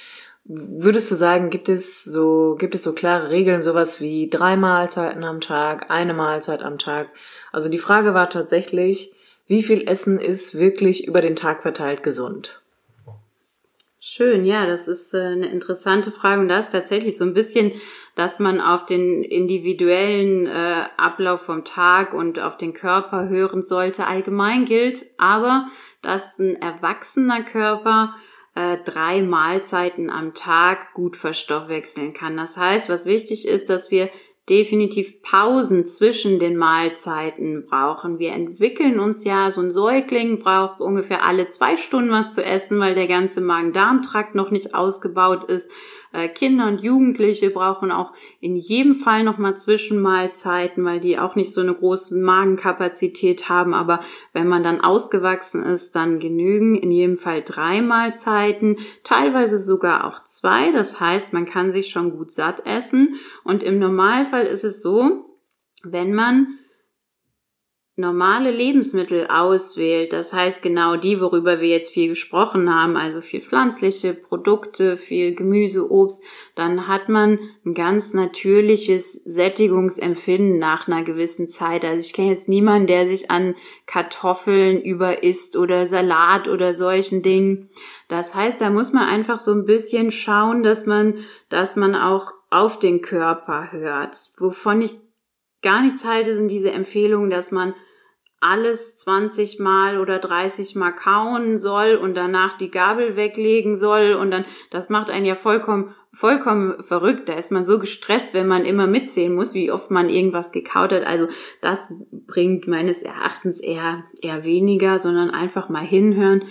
würdest 0.44 1.10
du 1.10 1.16
sagen, 1.16 1.50
gibt 1.50 1.68
es 1.68 2.02
so, 2.04 2.56
gibt 2.58 2.74
es 2.74 2.82
so 2.82 2.94
klare 2.94 3.30
Regeln, 3.30 3.62
sowas 3.62 4.00
wie 4.00 4.30
drei 4.30 4.56
Mahlzeiten 4.56 5.24
am 5.24 5.40
Tag, 5.40 5.90
eine 5.90 6.14
Mahlzeit 6.14 6.62
am 6.62 6.78
Tag? 6.78 7.08
Also 7.52 7.68
die 7.68 7.78
Frage 7.78 8.14
war 8.14 8.30
tatsächlich, 8.30 9.12
wie 9.50 9.64
viel 9.64 9.88
Essen 9.88 10.20
ist 10.20 10.56
wirklich 10.56 11.08
über 11.08 11.20
den 11.20 11.34
Tag 11.34 11.62
verteilt 11.62 12.04
gesund? 12.04 12.62
Schön, 13.98 14.44
ja, 14.44 14.64
das 14.64 14.86
ist 14.86 15.12
äh, 15.12 15.18
eine 15.18 15.50
interessante 15.50 16.12
Frage 16.12 16.40
und 16.40 16.48
da 16.48 16.60
ist 16.60 16.70
tatsächlich 16.70 17.18
so 17.18 17.24
ein 17.24 17.34
bisschen, 17.34 17.72
dass 18.14 18.38
man 18.38 18.60
auf 18.60 18.86
den 18.86 19.24
individuellen 19.24 20.46
äh, 20.46 20.84
Ablauf 20.96 21.40
vom 21.40 21.64
Tag 21.64 22.14
und 22.14 22.38
auf 22.38 22.58
den 22.58 22.74
Körper 22.74 23.28
hören 23.28 23.62
sollte. 23.62 24.06
Allgemein 24.06 24.66
gilt 24.66 25.00
aber, 25.18 25.66
dass 26.00 26.38
ein 26.38 26.54
erwachsener 26.54 27.42
Körper 27.42 28.14
äh, 28.54 28.78
drei 28.84 29.20
Mahlzeiten 29.20 30.10
am 30.10 30.32
Tag 30.34 30.94
gut 30.94 31.16
verstoffwechseln 31.16 32.14
kann. 32.14 32.36
Das 32.36 32.56
heißt, 32.56 32.88
was 32.88 33.04
wichtig 33.04 33.48
ist, 33.48 33.68
dass 33.68 33.90
wir 33.90 34.10
definitiv 34.50 35.22
Pausen 35.22 35.86
zwischen 35.86 36.40
den 36.40 36.56
Mahlzeiten 36.56 37.66
brauchen. 37.66 38.18
Wir 38.18 38.32
entwickeln 38.32 38.98
uns 38.98 39.24
ja, 39.24 39.50
so 39.50 39.60
ein 39.60 39.70
Säugling 39.70 40.40
braucht 40.40 40.80
ungefähr 40.80 41.24
alle 41.24 41.46
zwei 41.46 41.76
Stunden 41.76 42.10
was 42.10 42.34
zu 42.34 42.44
essen, 42.44 42.80
weil 42.80 42.96
der 42.96 43.06
ganze 43.06 43.40
Magen-Darm-Trakt 43.40 44.34
noch 44.34 44.50
nicht 44.50 44.74
ausgebaut 44.74 45.44
ist. 45.44 45.70
Äh, 46.12 46.28
Kinder 46.28 46.66
und 46.66 46.80
Jugendliche 46.80 47.50
brauchen 47.50 47.92
auch 47.92 48.12
in 48.40 48.56
jedem 48.56 48.94
Fall 48.94 49.22
nochmal 49.22 49.56
Zwischenmahlzeiten, 49.56 50.84
weil 50.84 51.00
die 51.00 51.18
auch 51.18 51.36
nicht 51.36 51.52
so 51.52 51.60
eine 51.60 51.74
große 51.74 52.18
Magenkapazität 52.18 53.48
haben. 53.48 53.74
Aber 53.74 54.00
wenn 54.32 54.48
man 54.48 54.64
dann 54.64 54.80
ausgewachsen 54.80 55.62
ist, 55.62 55.94
dann 55.94 56.18
genügen 56.18 56.76
in 56.76 56.90
jedem 56.90 57.16
Fall 57.16 57.42
drei 57.42 57.80
Mahlzeiten, 57.80 58.78
teilweise 59.04 59.58
sogar 59.58 60.06
auch 60.06 60.24
zwei. 60.24 60.72
Das 60.72 61.00
heißt, 61.00 61.32
man 61.32 61.46
kann 61.46 61.72
sich 61.72 61.90
schon 61.90 62.16
gut 62.16 62.32
satt 62.32 62.66
essen. 62.66 63.16
Und 63.44 63.62
im 63.62 63.78
Normalfall 63.78 64.46
ist 64.46 64.64
es 64.64 64.82
so, 64.82 65.26
wenn 65.84 66.12
man 66.12 66.58
normale 68.00 68.50
Lebensmittel 68.50 69.26
auswählt, 69.28 70.12
das 70.12 70.32
heißt 70.32 70.62
genau 70.62 70.96
die, 70.96 71.20
worüber 71.20 71.60
wir 71.60 71.68
jetzt 71.68 71.92
viel 71.92 72.08
gesprochen 72.08 72.74
haben, 72.74 72.96
also 72.96 73.20
viel 73.20 73.40
pflanzliche 73.40 74.14
Produkte, 74.14 74.96
viel 74.96 75.34
Gemüse, 75.34 75.90
Obst, 75.90 76.24
dann 76.54 76.88
hat 76.88 77.08
man 77.08 77.38
ein 77.64 77.74
ganz 77.74 78.14
natürliches 78.14 79.12
Sättigungsempfinden 79.12 80.58
nach 80.58 80.88
einer 80.88 81.04
gewissen 81.04 81.48
Zeit. 81.48 81.84
Also 81.84 82.04
ich 82.04 82.12
kenne 82.12 82.30
jetzt 82.30 82.48
niemanden, 82.48 82.86
der 82.86 83.06
sich 83.06 83.30
an 83.30 83.54
Kartoffeln 83.86 84.82
überisst 84.82 85.56
oder 85.56 85.86
Salat 85.86 86.48
oder 86.48 86.74
solchen 86.74 87.22
Dingen. 87.22 87.70
Das 88.08 88.34
heißt, 88.34 88.60
da 88.60 88.70
muss 88.70 88.92
man 88.92 89.08
einfach 89.08 89.38
so 89.38 89.52
ein 89.52 89.66
bisschen 89.66 90.10
schauen, 90.10 90.62
dass 90.62 90.86
man, 90.86 91.18
dass 91.48 91.76
man 91.76 91.94
auch 91.94 92.32
auf 92.50 92.78
den 92.78 93.00
Körper 93.02 93.70
hört. 93.70 94.16
Wovon 94.38 94.82
ich 94.82 94.92
gar 95.62 95.82
nichts 95.82 96.04
halte, 96.04 96.34
sind 96.34 96.48
diese 96.48 96.72
Empfehlungen, 96.72 97.30
dass 97.30 97.52
man 97.52 97.74
alles 98.40 98.96
20 98.96 99.58
mal 99.60 100.00
oder 100.00 100.18
30 100.18 100.74
mal 100.74 100.92
kauen 100.92 101.58
soll 101.58 101.94
und 101.94 102.14
danach 102.14 102.56
die 102.56 102.70
Gabel 102.70 103.14
weglegen 103.14 103.76
soll 103.76 104.14
und 104.14 104.30
dann, 104.30 104.46
das 104.70 104.88
macht 104.88 105.10
einen 105.10 105.26
ja 105.26 105.34
vollkommen, 105.34 105.94
vollkommen 106.12 106.82
verrückt. 106.82 107.28
Da 107.28 107.34
ist 107.34 107.52
man 107.52 107.66
so 107.66 107.78
gestresst, 107.78 108.32
wenn 108.32 108.48
man 108.48 108.64
immer 108.64 108.86
mitzählen 108.86 109.34
muss, 109.34 109.52
wie 109.52 109.70
oft 109.70 109.90
man 109.90 110.08
irgendwas 110.08 110.52
gekaut 110.52 110.92
hat. 110.92 111.04
Also 111.04 111.28
das 111.60 111.92
bringt 112.26 112.66
meines 112.66 113.02
Erachtens 113.02 113.60
eher, 113.60 114.04
eher 114.22 114.42
weniger, 114.42 114.98
sondern 114.98 115.30
einfach 115.30 115.68
mal 115.68 115.84
hinhören. 115.84 116.44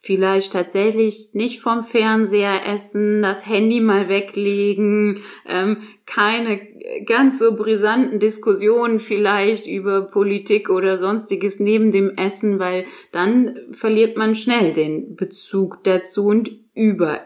Vielleicht 0.00 0.52
tatsächlich 0.52 1.30
nicht 1.34 1.60
vom 1.60 1.82
Fernseher 1.82 2.66
essen, 2.66 3.22
das 3.22 3.46
Handy 3.46 3.80
mal 3.80 4.08
weglegen, 4.08 5.22
ähm, 5.46 5.78
keine 6.06 6.60
ganz 7.04 7.38
so 7.38 7.56
brisanten 7.56 8.20
Diskussionen 8.20 9.00
vielleicht 9.00 9.66
über 9.66 10.02
Politik 10.02 10.70
oder 10.70 10.96
sonstiges 10.96 11.60
neben 11.60 11.92
dem 11.92 12.16
Essen, 12.16 12.58
weil 12.58 12.86
dann 13.12 13.58
verliert 13.72 14.16
man 14.16 14.36
schnell 14.36 14.72
den 14.72 15.16
Bezug 15.16 15.82
dazu 15.84 16.26
und 16.26 16.50
über 16.74 17.20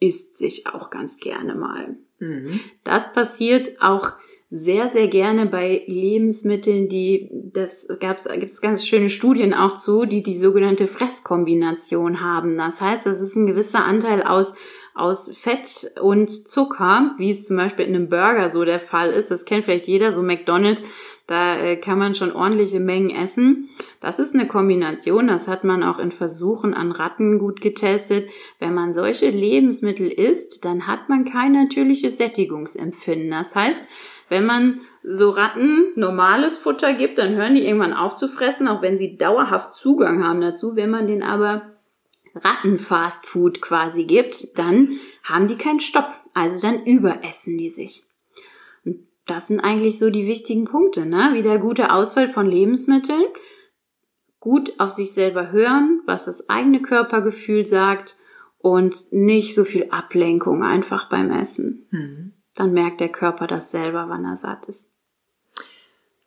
isst 0.00 0.36
sich 0.38 0.66
auch 0.66 0.90
ganz 0.90 1.18
gerne 1.18 1.54
mal. 1.54 1.96
Mhm. 2.18 2.60
Das 2.84 3.12
passiert 3.12 3.80
auch 3.80 4.12
sehr, 4.50 4.88
sehr 4.88 5.08
gerne 5.08 5.46
bei 5.46 5.82
Lebensmitteln, 5.86 6.88
die, 6.88 7.28
das 7.52 7.86
gab's, 8.00 8.26
gibt 8.28 8.52
es 8.52 8.60
ganz 8.60 8.86
schöne 8.86 9.10
Studien 9.10 9.52
auch 9.52 9.76
zu, 9.76 10.06
die 10.06 10.22
die 10.22 10.38
sogenannte 10.38 10.88
Fresskombination 10.88 12.20
haben. 12.22 12.56
Das 12.56 12.80
heißt, 12.80 13.04
das 13.04 13.20
ist 13.20 13.36
ein 13.36 13.46
gewisser 13.46 13.84
Anteil 13.84 14.22
aus 14.22 14.54
aus 14.98 15.34
Fett 15.36 15.92
und 16.00 16.28
Zucker, 16.28 17.14
wie 17.18 17.30
es 17.30 17.46
zum 17.46 17.56
Beispiel 17.56 17.86
in 17.86 17.94
einem 17.94 18.08
Burger 18.08 18.50
so 18.50 18.64
der 18.64 18.80
Fall 18.80 19.10
ist. 19.10 19.30
Das 19.30 19.44
kennt 19.44 19.64
vielleicht 19.64 19.86
jeder, 19.86 20.12
so 20.12 20.22
McDonald's. 20.22 20.82
Da 21.28 21.58
äh, 21.58 21.76
kann 21.76 21.98
man 21.98 22.14
schon 22.14 22.32
ordentliche 22.32 22.80
Mengen 22.80 23.10
essen. 23.10 23.68
Das 24.00 24.18
ist 24.18 24.34
eine 24.34 24.48
Kombination, 24.48 25.28
das 25.28 25.46
hat 25.46 25.62
man 25.62 25.82
auch 25.82 25.98
in 25.98 26.10
Versuchen 26.10 26.72
an 26.72 26.90
Ratten 26.90 27.38
gut 27.38 27.60
getestet. 27.60 28.30
Wenn 28.58 28.72
man 28.72 28.94
solche 28.94 29.28
Lebensmittel 29.28 30.10
isst, 30.10 30.64
dann 30.64 30.86
hat 30.86 31.10
man 31.10 31.26
kein 31.26 31.52
natürliches 31.52 32.16
Sättigungsempfinden. 32.16 33.30
Das 33.30 33.54
heißt, 33.54 33.86
wenn 34.28 34.46
man 34.46 34.80
so 35.02 35.30
Ratten 35.30 35.92
normales 35.96 36.58
Futter 36.58 36.92
gibt, 36.94 37.18
dann 37.18 37.34
hören 37.34 37.54
die 37.54 37.64
irgendwann 37.66 37.94
auf 37.94 38.14
zu 38.16 38.28
fressen, 38.28 38.68
auch 38.68 38.82
wenn 38.82 38.98
sie 38.98 39.16
dauerhaft 39.16 39.74
Zugang 39.74 40.24
haben 40.24 40.40
dazu. 40.40 40.76
Wenn 40.76 40.90
man 40.90 41.06
den 41.06 41.22
aber 41.22 41.62
Rattenfastfood 42.34 43.60
quasi 43.60 44.04
gibt, 44.04 44.58
dann 44.58 44.98
haben 45.22 45.48
die 45.48 45.56
keinen 45.56 45.80
Stopp. 45.80 46.08
Also 46.34 46.60
dann 46.60 46.84
überessen 46.84 47.58
die 47.58 47.70
sich. 47.70 48.02
Und 48.84 48.98
das 49.26 49.48
sind 49.48 49.60
eigentlich 49.60 49.98
so 49.98 50.10
die 50.10 50.26
wichtigen 50.26 50.66
Punkte, 50.66 51.06
ne? 51.06 51.30
Wie 51.32 51.42
der 51.42 51.58
gute 51.58 51.92
Auswahl 51.92 52.28
von 52.28 52.46
Lebensmitteln, 52.46 53.24
gut 54.40 54.72
auf 54.78 54.92
sich 54.92 55.12
selber 55.12 55.50
hören, 55.50 56.02
was 56.06 56.26
das 56.26 56.48
eigene 56.48 56.82
Körpergefühl 56.82 57.66
sagt 57.66 58.16
und 58.58 59.12
nicht 59.12 59.54
so 59.54 59.64
viel 59.64 59.88
Ablenkung 59.90 60.62
einfach 60.62 61.08
beim 61.08 61.30
Essen. 61.30 61.86
Mhm 61.90 62.32
dann 62.58 62.72
merkt 62.72 63.00
der 63.00 63.08
Körper 63.08 63.46
das 63.46 63.70
selber, 63.70 64.06
wann 64.08 64.24
er 64.24 64.36
satt 64.36 64.66
ist. 64.66 64.92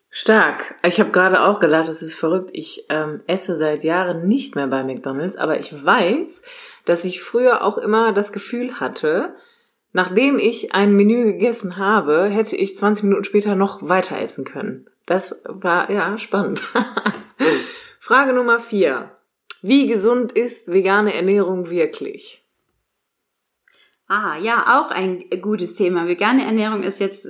Stark. 0.09 0.75
Ich 0.83 0.99
habe 0.99 1.11
gerade 1.11 1.41
auch 1.41 1.61
gedacht, 1.61 1.87
es 1.87 2.01
ist 2.01 2.15
verrückt. 2.15 2.49
Ich 2.53 2.85
ähm, 2.89 3.21
esse 3.27 3.55
seit 3.55 3.83
Jahren 3.83 4.27
nicht 4.27 4.55
mehr 4.55 4.67
bei 4.67 4.83
McDonald's, 4.83 5.37
aber 5.37 5.57
ich 5.57 5.73
weiß, 5.85 6.43
dass 6.83 7.05
ich 7.05 7.21
früher 7.21 7.63
auch 7.63 7.77
immer 7.77 8.11
das 8.11 8.33
Gefühl 8.33 8.81
hatte, 8.81 9.35
nachdem 9.93 10.37
ich 10.37 10.73
ein 10.75 10.93
Menü 10.93 11.23
gegessen 11.23 11.77
habe, 11.77 12.25
hätte 12.27 12.57
ich 12.57 12.77
20 12.77 13.05
Minuten 13.05 13.23
später 13.23 13.55
noch 13.55 13.87
weiter 13.87 14.19
essen 14.19 14.43
können. 14.43 14.89
Das 15.05 15.41
war 15.45 15.89
ja 15.89 16.17
spannend. 16.17 16.61
Frage 17.99 18.33
Nummer 18.33 18.59
vier. 18.59 19.11
Wie 19.61 19.87
gesund 19.87 20.33
ist 20.33 20.71
vegane 20.71 21.13
Ernährung 21.13 21.69
wirklich? 21.69 22.43
Ah, 24.13 24.35
ja, 24.35 24.65
auch 24.77 24.91
ein 24.91 25.23
gutes 25.41 25.75
Thema. 25.75 26.05
Vegane 26.05 26.43
Ernährung 26.43 26.83
ist 26.83 26.99
jetzt 26.99 27.25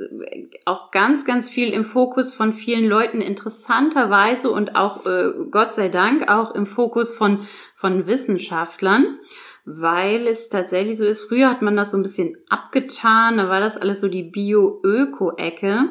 auch 0.65 0.89
ganz, 0.89 1.25
ganz 1.25 1.47
viel 1.47 1.73
im 1.73 1.83
Fokus 1.83 2.33
von 2.33 2.55
vielen 2.55 2.89
Leuten 2.89 3.21
interessanterweise 3.21 4.49
und 4.49 4.75
auch, 4.75 5.05
äh, 5.05 5.29
Gott 5.51 5.75
sei 5.75 5.89
Dank, 5.89 6.27
auch 6.27 6.55
im 6.55 6.65
Fokus 6.65 7.13
von, 7.13 7.47
von 7.75 8.07
Wissenschaftlern, 8.07 9.19
weil 9.63 10.25
es 10.25 10.49
tatsächlich 10.49 10.97
so 10.97 11.05
ist, 11.05 11.21
früher 11.29 11.51
hat 11.51 11.61
man 11.61 11.75
das 11.75 11.91
so 11.91 11.97
ein 11.97 12.01
bisschen 12.01 12.35
abgetan, 12.49 13.37
da 13.37 13.47
war 13.47 13.59
das 13.59 13.77
alles 13.77 14.01
so 14.01 14.07
die 14.07 14.23
Bio-Öko-Ecke. 14.23 15.87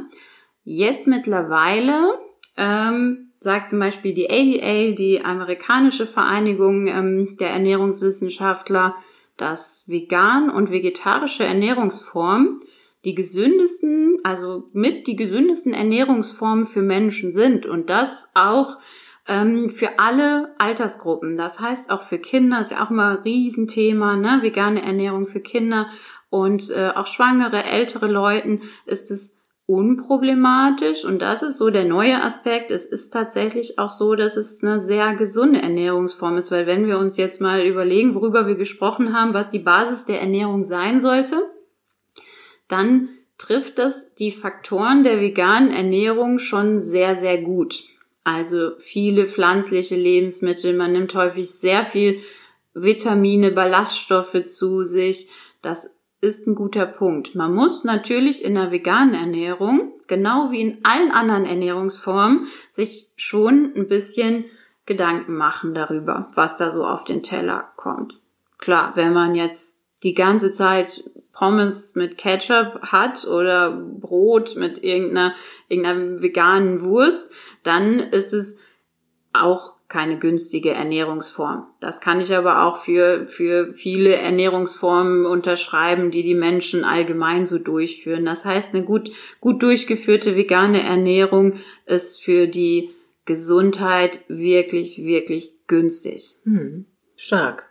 Jetzt 0.65 1.07
mittlerweile, 1.07 2.19
ähm, 2.57 3.31
sagt 3.39 3.69
zum 3.69 3.79
Beispiel 3.79 4.13
die 4.13 4.29
ADA, 4.29 4.97
die 4.97 5.25
amerikanische 5.25 6.09
Vereinigung 6.09 6.89
ähm, 6.89 7.37
der 7.39 7.51
Ernährungswissenschaftler, 7.51 8.97
dass 9.41 9.89
vegan 9.89 10.51
und 10.51 10.71
vegetarische 10.71 11.45
Ernährungsformen 11.45 12.61
die 13.05 13.15
gesündesten, 13.15 14.19
also 14.25 14.69
mit 14.73 15.07
die 15.07 15.17
gesündesten 15.17 15.73
Ernährungsformen 15.73 16.67
für 16.67 16.83
Menschen 16.83 17.33
sind 17.33 17.65
und 17.65 17.89
das 17.89 18.31
auch 18.35 18.77
ähm, 19.27 19.71
für 19.71 19.99
alle 19.99 20.55
Altersgruppen. 20.59 21.37
Das 21.37 21.61
heißt 21.61 21.91
auch 21.91 22.03
für 22.03 22.19
Kinder 22.19 22.61
ist 22.61 22.73
ja 22.73 22.85
auch 22.85 22.91
immer 22.91 23.11
ein 23.11 23.23
Riesenthema, 23.23 24.17
ne? 24.17 24.41
Vegane 24.43 24.83
Ernährung 24.83 25.27
für 25.27 25.41
Kinder 25.41 25.87
und 26.29 26.71
äh, 26.71 26.91
auch 26.95 27.07
schwangere, 27.07 27.65
ältere 27.65 28.07
Leuten 28.07 28.63
ist 28.87 29.11
es 29.11 29.40
unproblematisch 29.71 31.05
und 31.05 31.23
das 31.23 31.43
ist 31.43 31.57
so 31.57 31.71
der 31.71 31.85
neue 31.85 32.21
Aspekt. 32.25 32.73
Es 32.73 32.87
ist 32.87 33.11
tatsächlich 33.11 33.79
auch 33.79 33.91
so, 33.91 34.17
dass 34.17 34.37
es 34.37 34.65
eine 34.65 34.81
sehr 34.81 35.15
gesunde 35.15 35.63
Ernährungsform 35.63 36.39
ist, 36.39 36.51
weil 36.51 36.67
wenn 36.67 36.89
wir 36.89 36.99
uns 36.99 37.17
jetzt 37.17 37.41
mal 37.41 37.65
überlegen, 37.65 38.17
worüber 38.17 38.49
wir 38.49 38.57
gesprochen 38.57 39.15
haben, 39.15 39.33
was 39.33 39.53
die 39.53 39.61
Basis 39.61 40.07
der 40.07 40.21
Ernährung 40.21 40.65
sein 40.65 41.01
sollte, 41.01 41.37
dann 42.67 43.11
trifft 43.39 43.79
das 43.79 44.17
die 44.17 44.33
Faktoren 44.33 45.05
der 45.05 45.21
veganen 45.21 45.71
Ernährung 45.71 46.41
schon 46.41 46.81
sehr, 46.81 47.15
sehr 47.15 47.41
gut. 47.41 47.85
Also 48.25 48.73
viele 48.79 49.29
pflanzliche 49.29 49.95
Lebensmittel, 49.95 50.77
man 50.77 50.93
nimmt 50.93 51.15
häufig 51.15 51.49
sehr 51.49 51.87
viel 51.87 52.19
Vitamine, 52.75 53.53
Ballaststoffe 53.53 54.45
zu 54.47 54.83
sich. 54.83 55.31
Das 55.63 56.00
ist 56.21 56.47
ein 56.47 56.55
guter 56.55 56.87
Punkt. 56.87 57.35
Man 57.35 57.55
muss 57.55 57.85
natürlich 57.85 58.45
in 58.45 58.55
der 58.55 58.71
veganen 58.71 59.15
Ernährung, 59.15 59.93
genau 60.07 60.51
wie 60.51 60.61
in 60.61 60.85
allen 60.85 61.11
anderen 61.11 61.47
Ernährungsformen, 61.47 62.49
sich 62.71 63.13
schon 63.17 63.73
ein 63.75 63.89
bisschen 63.89 64.45
Gedanken 64.87 65.37
machen 65.37 65.75
darüber, 65.75 66.31
was 66.35 66.59
da 66.59 66.71
so 66.71 66.85
auf 66.85 67.05
den 67.05 67.23
Teller 67.23 67.71
kommt. 67.77 68.19
Klar, 68.59 68.93
wenn 68.97 69.13
man 69.13 69.35
jetzt 69.35 69.85
die 70.03 70.15
ganze 70.15 70.51
Zeit 70.51 71.11
Pommes 71.33 71.95
mit 71.95 72.19
Ketchup 72.19 72.81
hat 72.83 73.27
oder 73.27 73.71
Brot 73.71 74.57
mit 74.57 74.83
irgendeiner, 74.83 75.35
irgendeiner 75.69 76.21
veganen 76.21 76.83
Wurst, 76.83 77.31
dann 77.63 77.99
ist 77.99 78.35
es 78.35 78.59
auch 79.33 79.75
keine 79.91 80.19
günstige 80.19 80.71
Ernährungsform. 80.71 81.67
Das 81.81 82.01
kann 82.01 82.21
ich 82.21 82.35
aber 82.35 82.63
auch 82.63 82.85
für, 82.85 83.27
für 83.27 83.75
viele 83.75 84.15
Ernährungsformen 84.15 85.27
unterschreiben, 85.27 86.13
die 86.13 86.23
die 86.23 86.37
Menschen 86.37 86.85
allgemein 86.85 87.45
so 87.45 87.59
durchführen. 87.59 88.25
Das 88.25 88.45
heißt, 88.45 88.73
eine 88.73 88.85
gut, 88.85 89.11
gut 89.41 89.63
durchgeführte 89.63 90.37
vegane 90.37 90.83
Ernährung 90.83 91.59
ist 91.87 92.23
für 92.23 92.47
die 92.47 92.91
Gesundheit 93.27 94.21
wirklich, 94.29 95.05
wirklich 95.05 95.53
günstig. 95.67 96.37
Hm, 96.45 96.87
stark. 97.17 97.69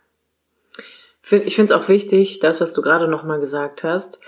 Ich 1.22 1.56
finde 1.56 1.72
es 1.72 1.80
auch 1.80 1.88
wichtig, 1.88 2.38
das, 2.40 2.60
was 2.60 2.74
du 2.74 2.82
gerade 2.82 3.08
nochmal 3.08 3.40
gesagt 3.40 3.82
hast, 3.82 4.20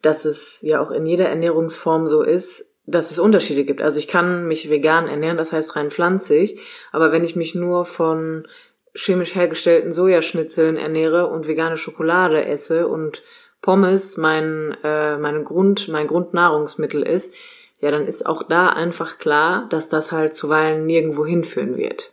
dass 0.00 0.24
es 0.24 0.60
ja 0.62 0.80
auch 0.80 0.92
in 0.92 1.06
jeder 1.06 1.28
Ernährungsform 1.28 2.06
so 2.06 2.22
ist, 2.22 2.71
dass 2.86 3.10
es 3.10 3.18
Unterschiede 3.18 3.64
gibt. 3.64 3.80
Also 3.80 3.98
ich 3.98 4.08
kann 4.08 4.46
mich 4.46 4.68
vegan 4.70 5.08
ernähren, 5.08 5.36
das 5.36 5.52
heißt 5.52 5.76
rein 5.76 5.90
pflanzlich, 5.90 6.58
aber 6.90 7.12
wenn 7.12 7.24
ich 7.24 7.36
mich 7.36 7.54
nur 7.54 7.84
von 7.84 8.46
chemisch 8.94 9.34
hergestellten 9.34 9.92
Sojaschnitzeln 9.92 10.76
ernähre 10.76 11.28
und 11.28 11.46
vegane 11.46 11.76
Schokolade 11.76 12.44
esse 12.44 12.88
und 12.88 13.22
Pommes 13.62 14.16
mein, 14.16 14.76
äh, 14.82 15.16
meine 15.16 15.44
Grund, 15.44 15.88
mein 15.88 16.08
Grundnahrungsmittel 16.08 17.02
ist, 17.02 17.32
ja, 17.80 17.90
dann 17.90 18.06
ist 18.06 18.26
auch 18.26 18.42
da 18.44 18.68
einfach 18.68 19.18
klar, 19.18 19.66
dass 19.70 19.88
das 19.88 20.12
halt 20.12 20.34
zuweilen 20.34 20.86
nirgendwo 20.86 21.24
hinführen 21.24 21.76
wird. 21.76 22.12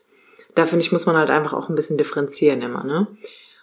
Da 0.56 0.66
finde 0.66 0.84
ich, 0.84 0.92
muss 0.92 1.06
man 1.06 1.18
halt 1.18 1.30
einfach 1.30 1.54
auch 1.54 1.70
ein 1.70 1.76
bisschen 1.76 1.98
differenzieren 1.98 2.62
immer, 2.62 2.84
ne? 2.84 3.08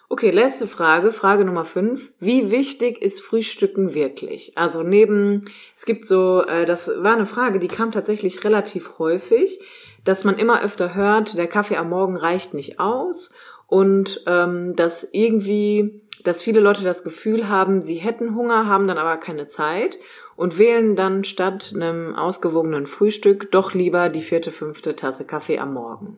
Okay, 0.09 0.31
letzte 0.31 0.67
Frage, 0.67 1.11
Frage 1.11 1.43
Nummer 1.43 1.65
fünf. 1.65 2.13
Wie 2.21 2.49
wichtig 2.49 3.01
ist 3.01 3.21
Frühstücken 3.21 3.93
wirklich? 3.93 4.57
Also 4.57 4.81
neben, 4.81 5.45
es 5.75 5.83
gibt 5.83 6.07
so, 6.07 6.43
äh, 6.43 6.65
das 6.65 6.87
war 6.87 7.13
eine 7.13 7.25
Frage, 7.25 7.59
die 7.59 7.67
kam 7.67 7.91
tatsächlich 7.91 8.45
relativ 8.45 8.99
häufig, 8.99 9.59
dass 10.05 10.23
man 10.23 10.37
immer 10.37 10.63
öfter 10.63 10.95
hört, 10.95 11.37
der 11.37 11.47
Kaffee 11.47 11.75
am 11.75 11.89
Morgen 11.89 12.15
reicht 12.15 12.53
nicht 12.53 12.79
aus 12.79 13.33
und 13.67 14.23
ähm, 14.27 14.77
dass 14.77 15.09
irgendwie, 15.11 16.01
dass 16.23 16.41
viele 16.41 16.61
Leute 16.61 16.85
das 16.85 17.03
Gefühl 17.03 17.49
haben, 17.49 17.81
sie 17.81 17.95
hätten 17.95 18.33
Hunger, 18.33 18.65
haben 18.65 18.87
dann 18.87 18.97
aber 18.97 19.17
keine 19.17 19.49
Zeit 19.49 19.99
und 20.37 20.57
wählen 20.57 20.95
dann 20.95 21.25
statt 21.25 21.73
einem 21.75 22.15
ausgewogenen 22.15 22.85
Frühstück 22.85 23.51
doch 23.51 23.73
lieber 23.73 24.07
die 24.07 24.21
vierte, 24.21 24.53
fünfte 24.53 24.95
Tasse 24.95 25.27
Kaffee 25.27 25.59
am 25.59 25.73
Morgen. 25.73 26.17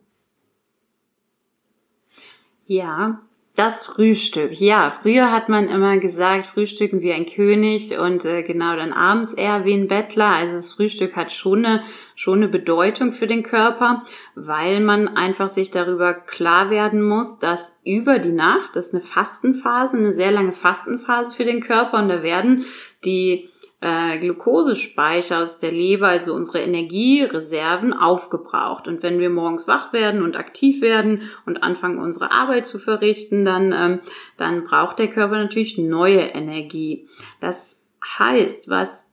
Ja, 2.67 3.23
Das 3.59 3.87
Frühstück. 3.87 4.57
Ja, 4.61 4.89
früher 5.01 5.33
hat 5.33 5.49
man 5.49 5.67
immer 5.67 5.97
gesagt, 5.97 6.45
frühstücken 6.45 7.01
wie 7.01 7.11
ein 7.11 7.25
König 7.25 7.99
und 7.99 8.23
äh, 8.23 8.41
genau 8.41 8.77
dann 8.77 8.93
abends 8.93 9.33
eher 9.33 9.65
wie 9.65 9.73
ein 9.73 9.89
Bettler. 9.89 10.27
Also 10.27 10.53
das 10.53 10.71
Frühstück 10.71 11.17
hat 11.17 11.33
schon 11.33 11.65
eine, 11.65 11.83
schon 12.15 12.37
eine 12.37 12.47
Bedeutung 12.47 13.11
für 13.11 13.27
den 13.27 13.43
Körper, 13.43 14.05
weil 14.33 14.79
man 14.79 15.09
einfach 15.09 15.49
sich 15.49 15.71
darüber 15.71 16.13
klar 16.13 16.69
werden 16.69 17.01
muss, 17.01 17.39
dass 17.39 17.77
über 17.83 18.17
die 18.19 18.31
Nacht, 18.31 18.77
das 18.77 18.85
ist 18.85 18.93
eine 18.93 19.03
Fastenphase, 19.03 19.97
eine 19.97 20.13
sehr 20.13 20.31
lange 20.31 20.53
Fastenphase 20.53 21.35
für 21.35 21.43
den 21.43 21.59
Körper 21.59 21.97
und 21.97 22.07
da 22.07 22.23
werden 22.23 22.63
die 23.03 23.48
äh, 23.81 24.17
Glukosespeicher 24.19 25.41
aus 25.41 25.59
der 25.59 25.71
Leber, 25.71 26.09
also 26.09 26.33
unsere 26.33 26.59
Energiereserven, 26.59 27.93
aufgebraucht. 27.93 28.87
Und 28.87 29.03
wenn 29.03 29.19
wir 29.19 29.29
morgens 29.29 29.67
wach 29.67 29.93
werden 29.93 30.21
und 30.21 30.35
aktiv 30.35 30.81
werden 30.81 31.29
und 31.45 31.63
anfangen, 31.63 31.99
unsere 31.99 32.31
Arbeit 32.31 32.67
zu 32.67 32.77
verrichten, 32.77 33.45
dann, 33.45 33.71
ähm, 33.71 33.99
dann 34.37 34.65
braucht 34.65 34.99
der 34.99 35.07
Körper 35.07 35.37
natürlich 35.37 35.77
neue 35.77 36.19
Energie. 36.19 37.07
Das 37.39 37.81
heißt, 38.17 38.69
was 38.69 39.09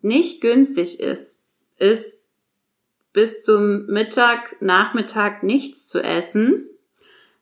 nicht 0.00 0.40
günstig 0.40 1.00
ist, 1.00 1.44
ist 1.76 2.24
bis 3.12 3.44
zum 3.44 3.86
Mittag, 3.86 4.60
Nachmittag 4.60 5.42
nichts 5.42 5.86
zu 5.86 6.02
essen, 6.02 6.68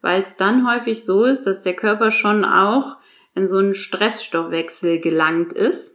weil 0.01 0.23
es 0.23 0.37
dann 0.37 0.69
häufig 0.69 1.05
so 1.05 1.25
ist, 1.25 1.45
dass 1.45 1.63
der 1.63 1.75
Körper 1.75 2.11
schon 2.11 2.45
auch 2.45 2.97
in 3.35 3.47
so 3.47 3.59
einen 3.59 3.75
Stressstoffwechsel 3.75 5.01
gelangt 5.01 5.53
ist 5.53 5.94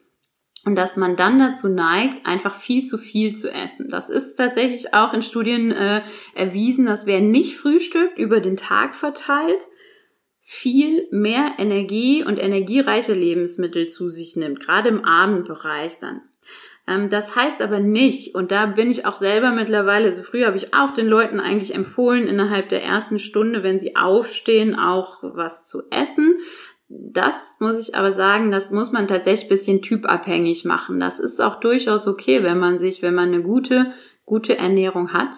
und 0.65 0.75
dass 0.75 0.97
man 0.97 1.15
dann 1.15 1.39
dazu 1.39 1.69
neigt, 1.69 2.25
einfach 2.25 2.55
viel 2.55 2.85
zu 2.85 2.97
viel 2.97 3.35
zu 3.35 3.51
essen. 3.51 3.89
Das 3.89 4.09
ist 4.09 4.35
tatsächlich 4.35 4.93
auch 4.93 5.13
in 5.13 5.21
Studien 5.21 5.71
äh, 5.71 6.01
erwiesen, 6.35 6.85
dass 6.85 7.05
wer 7.05 7.21
nicht 7.21 7.57
frühstückt, 7.57 8.17
über 8.17 8.39
den 8.39 8.57
Tag 8.57 8.95
verteilt, 8.95 9.63
viel 10.41 11.07
mehr 11.11 11.53
Energie 11.59 12.23
und 12.23 12.37
energiereiche 12.37 13.13
Lebensmittel 13.13 13.87
zu 13.87 14.09
sich 14.09 14.35
nimmt, 14.35 14.59
gerade 14.59 14.89
im 14.89 15.05
Abendbereich 15.05 15.99
dann. 15.99 16.21
Ähm, 16.87 17.09
das 17.09 17.35
heißt 17.35 17.61
aber 17.61 17.79
nicht, 17.79 18.35
und 18.35 18.51
da 18.51 18.65
bin 18.65 18.89
ich 18.89 19.05
auch 19.05 19.15
selber 19.15 19.51
mittlerweile, 19.51 20.07
also 20.07 20.23
früher 20.23 20.47
habe 20.47 20.57
ich 20.57 20.73
auch 20.73 20.93
den 20.95 21.07
Leuten 21.07 21.39
eigentlich 21.39 21.75
empfohlen, 21.75 22.27
innerhalb 22.27 22.69
der 22.69 22.83
ersten 22.83 23.19
Stunde, 23.19 23.61
wenn 23.61 23.79
sie 23.79 23.95
aufstehen, 23.95 24.75
auch 24.75 25.19
was 25.21 25.65
zu 25.65 25.83
essen. 25.91 26.39
Das 26.89 27.57
muss 27.59 27.79
ich 27.79 27.95
aber 27.95 28.11
sagen, 28.11 28.49
das 28.49 28.71
muss 28.71 28.91
man 28.91 29.07
tatsächlich 29.07 29.47
bisschen 29.47 29.83
typabhängig 29.83 30.65
machen. 30.65 30.99
Das 30.99 31.19
ist 31.19 31.39
auch 31.39 31.59
durchaus 31.59 32.07
okay, 32.07 32.41
wenn 32.43 32.57
man 32.57 32.79
sich, 32.79 33.03
wenn 33.03 33.13
man 33.13 33.29
eine 33.29 33.43
gute, 33.43 33.93
gute 34.25 34.57
Ernährung 34.57 35.13
hat, 35.13 35.29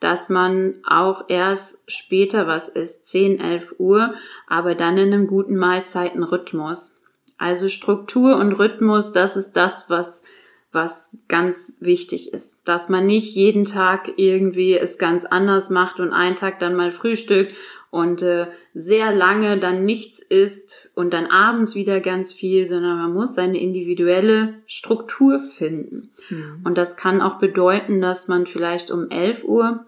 dass 0.00 0.30
man 0.30 0.76
auch 0.86 1.28
erst 1.28 1.90
später 1.90 2.46
was 2.46 2.70
isst, 2.70 3.06
10, 3.06 3.38
11 3.38 3.74
Uhr, 3.78 4.14
aber 4.46 4.74
dann 4.74 4.96
in 4.96 5.12
einem 5.12 5.26
guten 5.26 5.56
Mahlzeitenrhythmus. 5.56 7.02
Also 7.36 7.68
Struktur 7.68 8.36
und 8.36 8.52
Rhythmus, 8.52 9.12
das 9.12 9.36
ist 9.36 9.52
das, 9.52 9.90
was 9.90 10.24
was 10.70 11.16
ganz 11.28 11.78
wichtig 11.80 12.34
ist, 12.34 12.68
dass 12.68 12.90
man 12.90 13.06
nicht 13.06 13.34
jeden 13.34 13.64
Tag 13.64 14.10
irgendwie 14.16 14.76
es 14.76 14.98
ganz 14.98 15.24
anders 15.24 15.70
macht 15.70 15.98
und 15.98 16.12
einen 16.12 16.36
Tag 16.36 16.58
dann 16.58 16.74
mal 16.74 16.92
frühstückt 16.92 17.54
und 17.90 18.22
äh, 18.22 18.48
sehr 18.74 19.14
lange 19.14 19.58
dann 19.58 19.84
nichts 19.84 20.20
isst 20.20 20.92
und 20.94 21.12
dann 21.12 21.26
abends 21.26 21.74
wieder 21.74 22.00
ganz 22.00 22.32
viel, 22.32 22.66
sondern 22.66 22.98
man 22.98 23.14
muss 23.14 23.34
seine 23.34 23.58
individuelle 23.58 24.54
Struktur 24.66 25.40
finden. 25.40 26.10
Mhm. 26.28 26.60
Und 26.64 26.76
das 26.76 26.96
kann 26.96 27.22
auch 27.22 27.38
bedeuten, 27.38 28.00
dass 28.00 28.28
man 28.28 28.46
vielleicht 28.46 28.90
um 28.90 29.10
11 29.10 29.44
Uhr 29.44 29.86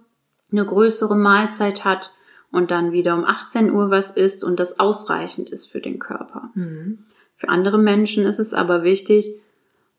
eine 0.51 0.65
größere 0.65 1.17
Mahlzeit 1.17 1.85
hat 1.85 2.11
und 2.51 2.71
dann 2.71 2.93
wieder 2.93 3.15
um 3.15 3.25
18 3.25 3.71
Uhr 3.71 3.91
was 3.91 4.17
isst 4.17 4.45
und 4.45 4.59
das 4.59 4.81
ausreichend 4.81 5.51
ist 5.51 5.67
für 5.67 5.81
den 5.81 5.99
Körper. 5.99 6.51
Mhm. 6.55 7.05
Für 7.35 7.49
andere 7.49 7.79
Menschen 7.79 8.25
ist 8.25 8.39
es 8.39 8.53
aber 8.53 8.83
wichtig, 8.83 9.41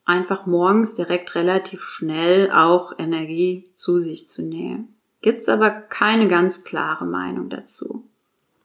einfach 0.06 0.46
morgens 0.46 0.96
direkt 0.96 1.36
relativ 1.36 1.82
schnell 1.82 2.52
auch 2.52 2.94
Energie 2.98 3.70
zu 3.76 4.00
sich 4.00 4.28
zu 4.28 4.42
nehmen. 4.42 4.96
Gibt's 5.21 5.47
aber 5.47 5.69
keine 5.69 6.27
ganz 6.27 6.63
klare 6.63 7.05
Meinung 7.05 7.49
dazu. 7.49 8.03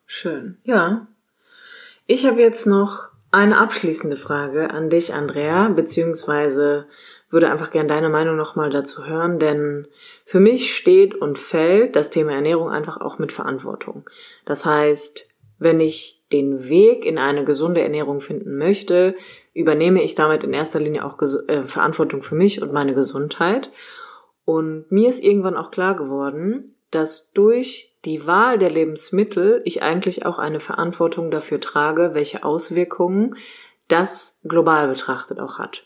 Schön. 0.07 0.57
Ja. 0.65 1.07
Ich 2.07 2.27
habe 2.27 2.41
jetzt 2.41 2.67
noch 2.67 3.09
eine 3.31 3.59
abschließende 3.59 4.17
Frage 4.17 4.71
an 4.71 4.89
dich, 4.89 5.13
Andrea, 5.13 5.69
beziehungsweise 5.69 6.87
würde 7.29 7.51
einfach 7.51 7.73
gern 7.73 7.89
deine 7.89 8.09
Meinung 8.09 8.37
nochmal 8.37 8.71
dazu 8.71 9.05
hören, 9.05 9.39
denn 9.39 9.89
für 10.25 10.41
mich 10.41 10.75
steht 10.75 11.15
und 11.15 11.39
fällt 11.39 11.97
das 11.97 12.11
Thema 12.11 12.33
Ernährung 12.33 12.71
einfach 12.71 13.01
auch 13.01 13.19
mit 13.19 13.33
Verantwortung. 13.33 14.09
Das 14.45 14.65
heißt, 14.65 15.29
wenn 15.59 15.81
ich 15.81 16.25
den 16.33 16.69
Weg 16.69 17.05
in 17.05 17.19
eine 17.19 17.45
gesunde 17.45 17.81
Ernährung 17.81 18.21
finden 18.21 18.57
möchte, 18.57 19.17
übernehme 19.55 20.03
ich 20.03 20.15
damit 20.15 20.45
in 20.45 20.53
erster 20.53 20.81
Linie 20.81 21.05
auch 21.05 21.21
äh, 21.21 21.65
Verantwortung 21.65 22.23
für 22.23 22.35
mich 22.35 22.63
und 22.63 22.73
meine 22.73 22.95
Gesundheit 22.95 23.71
und 24.47 24.91
mir 24.91 25.11
ist 25.11 25.23
irgendwann 25.23 25.57
auch 25.57 25.71
klar 25.71 25.97
geworden, 25.97 26.77
dass 26.91 27.33
durch 27.33 27.95
die 28.07 28.27
Wahl 28.27 28.59
der 28.59 28.71
Lebensmittel 28.71 29.61
ich 29.65 29.83
eigentlich 29.83 30.25
auch 30.25 30.39
eine 30.39 30.61
Verantwortung 30.61 31.31
dafür 31.31 31.61
trage, 31.61 32.15
welche 32.15 32.45
Auswirkungen 32.45 33.37
das 33.89 34.41
global 34.45 34.89
betrachtet 34.89 35.41
auch 35.41 35.59
hat. 35.59 35.85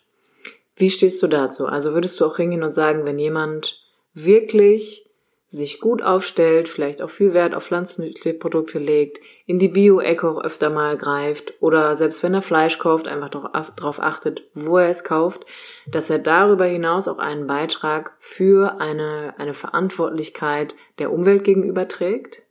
Wie 0.77 0.90
stehst 0.90 1.23
du 1.23 1.27
dazu? 1.27 1.66
Also 1.66 1.94
würdest 1.94 2.20
du 2.20 2.27
auch 2.27 2.37
hingehen 2.37 2.62
und 2.62 2.73
sagen, 2.73 3.05
wenn 3.07 3.18
jemand 3.18 3.83
wirklich 4.12 5.10
sich 5.51 5.81
gut 5.81 6.01
aufstellt, 6.01 6.69
vielleicht 6.69 7.03
auch 7.03 7.11
viel 7.11 7.35
Wert 7.35 7.55
auf 7.55 7.65
Pflanzenprodukte 7.65 8.79
legt, 8.79 9.21
in 9.47 9.59
die 9.59 9.69
Bio-Eco 9.69 10.41
öfter 10.41 10.71
mal 10.71 10.97
greift 10.97 11.55
oder 11.61 11.97
selbst 11.97 12.23
wenn 12.23 12.35
er 12.35 12.43
Fleisch 12.43 12.79
kauft, 12.79 13.09
einfach 13.09 13.31
darauf 13.31 13.99
achtet, 13.99 14.49
wo 14.55 14.79
er 14.79 14.89
es 14.89 15.03
kauft, 15.03 15.45
dass 15.89 16.09
er 16.09 16.21
darüber 16.21 16.67
hinaus 16.67 17.09
auch 17.09 17.19
einen 17.19 17.49
Beitrag 17.49 18.17
für 18.21 18.81
eine, 18.81 19.35
eine 19.39 19.55
Verantwortlichkeit 19.55 20.77
der 20.99 21.13
Umwelt 21.13 21.43
gegenüber 21.43 21.89
trägt? 21.89 22.43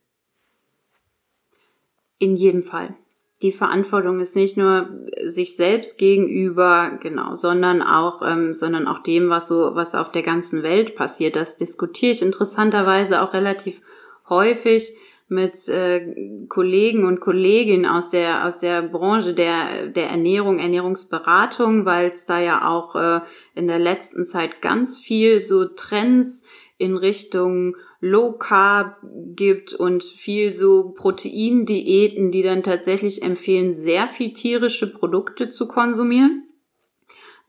In 2.18 2.36
jedem 2.36 2.64
Fall 2.64 2.96
die 3.41 3.52
Verantwortung 3.54 4.19
ist 4.19 4.36
nicht 4.36 4.58
nur 4.58 4.89
sich 5.23 5.56
selbst 5.56 5.97
gegenüber, 5.97 6.97
genau, 7.02 7.36
sondern 7.36 7.82
auch, 7.82 8.21
ähm, 8.21 8.54
sondern 8.54 8.88
auch 8.88 8.99
dem, 8.99 9.30
was 9.30 9.47
so, 9.47 9.75
was 9.75 9.95
auf 9.95 10.12
der 10.12 10.23
ganzen 10.23 10.62
Welt 10.62 10.95
passiert. 10.95 11.36
Das 11.36 11.58
diskutiere 11.58 12.12
ich 12.12 12.21
interessanterweise 12.21 13.21
auch 13.21 13.34
relativ 13.34 13.82
häufig 14.28 14.93
mit 15.30 15.67
äh, 15.69 16.45
Kollegen 16.49 17.06
und 17.06 17.21
Kolleginnen 17.21 17.86
aus 17.86 18.10
der 18.10 18.45
aus 18.45 18.60
der 18.60 18.82
Branche 18.82 19.34
der 19.36 19.86
der 19.88 20.10
Ernährung, 20.10 20.58
Ernährungsberatung, 20.60 21.86
weil 21.86 22.10
es 22.10 22.25
da 22.25 22.39
ja 22.39 22.67
auch 22.67 22.95
äh, 22.95 23.21
in 23.54 23.67
der 23.67 23.80
letzten 23.80 24.25
Zeit 24.25 24.62
ganz 24.62 24.97
viel 24.97 25.41
so 25.43 25.65
Trends 25.65 26.45
in 26.78 26.97
Richtung 26.97 27.75
Low 28.02 28.34
Carb 28.34 28.98
gibt 29.36 29.74
und 29.74 30.04
viel 30.04 30.54
so 30.54 30.92
Proteindiäten, 30.92 32.32
die 32.32 32.44
dann 32.44 32.64
tatsächlich 32.64 33.24
empfehlen, 33.24 33.74
sehr 33.74 34.08
viel 34.08 34.34
tierische 34.34 34.92
Produkte 34.92 35.50
zu 35.50 35.68
konsumieren. 35.68 36.44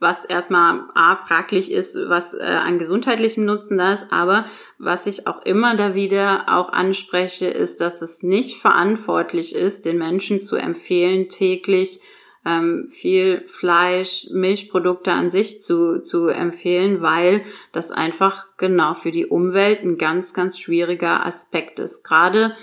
Was 0.01 0.25
erstmal 0.25 0.85
A, 0.95 1.15
fraglich 1.15 1.71
ist, 1.71 1.95
was 2.09 2.33
äh, 2.33 2.43
an 2.43 2.79
gesundheitlichem 2.79 3.45
Nutzen 3.45 3.77
da 3.77 3.93
ist, 3.93 4.07
aber 4.11 4.47
was 4.79 5.07
ich 5.07 5.27
auch 5.27 5.43
immer 5.45 5.77
da 5.77 5.95
wieder 5.95 6.47
auch 6.49 6.71
anspreche, 6.71 7.47
ist, 7.47 7.83
dass 7.83 8.01
es 8.01 8.23
nicht 8.23 8.61
verantwortlich 8.61 9.55
ist, 9.55 9.85
den 9.85 9.99
Menschen 9.99 10.41
zu 10.41 10.57
empfehlen, 10.57 11.29
täglich 11.29 12.01
ähm, 12.47 12.89
viel 12.91 13.45
Fleisch, 13.47 14.29
Milchprodukte 14.33 15.13
an 15.13 15.31
sich 15.31 15.63
zu, 15.63 16.03
zu 16.03 16.29
empfehlen, 16.29 17.03
weil 17.03 17.45
das 17.73 17.91
einfach 17.91 18.47
genau 18.57 18.95
für 18.95 19.11
die 19.11 19.27
Umwelt 19.27 19.83
ein 19.83 19.99
ganz, 19.99 20.33
ganz 20.33 20.59
schwieriger 20.59 21.27
Aspekt 21.27 21.79
ist. 21.79 22.03
Gerade, 22.03 22.57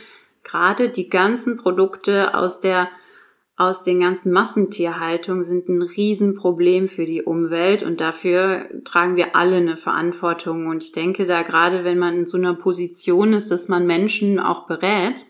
gerade 0.43 0.89
die 0.89 1.09
ganzen 1.09 1.57
Produkte 1.57 2.33
aus 2.33 2.61
der 2.61 2.89
aus 3.59 3.83
den 3.83 4.01
ganzen 4.01 4.31
Massentierhaltungen 4.31 5.41
sind 5.41 5.67
ein 5.67 5.81
Riesenproblem 5.81 6.87
für 6.87 7.07
die 7.07 7.23
Umwelt 7.23 7.81
und 7.81 7.99
dafür 7.99 8.69
tragen 8.85 9.15
wir 9.15 9.35
alle 9.35 9.55
eine 9.55 9.77
Verantwortung. 9.77 10.67
Und 10.67 10.83
ich 10.83 10.91
denke 10.91 11.25
da 11.25 11.41
gerade, 11.41 11.83
wenn 11.83 11.97
man 11.97 12.17
in 12.19 12.25
so 12.27 12.37
einer 12.37 12.53
Position 12.53 13.33
ist, 13.33 13.49
dass 13.49 13.67
man 13.67 13.87
Menschen 13.87 14.39
auch 14.39 14.67
berät, 14.67 15.25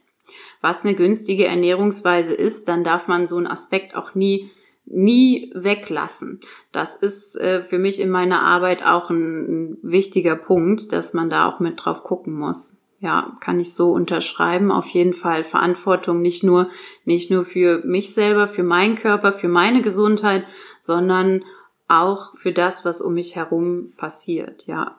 was 0.61 0.85
eine 0.85 0.95
günstige 0.95 1.45
Ernährungsweise 1.45 2.33
ist, 2.33 2.67
dann 2.67 2.83
darf 2.83 3.07
man 3.07 3.27
so 3.27 3.37
einen 3.37 3.47
Aspekt 3.47 3.95
auch 3.95 4.15
nie 4.15 4.51
nie 4.89 5.51
weglassen. 5.53 6.39
Das 6.71 6.95
ist 6.95 7.35
äh, 7.35 7.61
für 7.61 7.77
mich 7.77 7.99
in 7.99 8.09
meiner 8.09 8.41
Arbeit 8.41 8.81
auch 8.83 9.09
ein, 9.09 9.73
ein 9.73 9.77
wichtiger 9.81 10.37
Punkt, 10.37 10.93
dass 10.93 11.13
man 11.13 11.29
da 11.29 11.49
auch 11.49 11.59
mit 11.59 11.83
drauf 11.83 12.03
gucken 12.03 12.33
muss. 12.33 12.85
Ja, 12.99 13.37
kann 13.41 13.59
ich 13.59 13.73
so 13.73 13.91
unterschreiben. 13.91 14.71
Auf 14.71 14.87
jeden 14.87 15.13
Fall 15.13 15.43
Verantwortung 15.43 16.21
nicht 16.21 16.41
nur, 16.43 16.69
nicht 17.03 17.29
nur 17.29 17.43
für 17.43 17.79
mich 17.85 18.13
selber, 18.13 18.47
für 18.47 18.63
meinen 18.63 18.95
Körper, 18.95 19.33
für 19.33 19.49
meine 19.49 19.81
Gesundheit, 19.81 20.45
sondern 20.79 21.43
auch 21.89 22.37
für 22.37 22.53
das, 22.53 22.85
was 22.85 23.01
um 23.01 23.15
mich 23.15 23.35
herum 23.35 23.91
passiert. 23.97 24.67
Ja. 24.67 24.97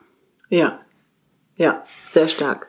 Ja. 0.49 0.81
Ja, 1.55 1.83
sehr 2.07 2.27
stark. 2.27 2.67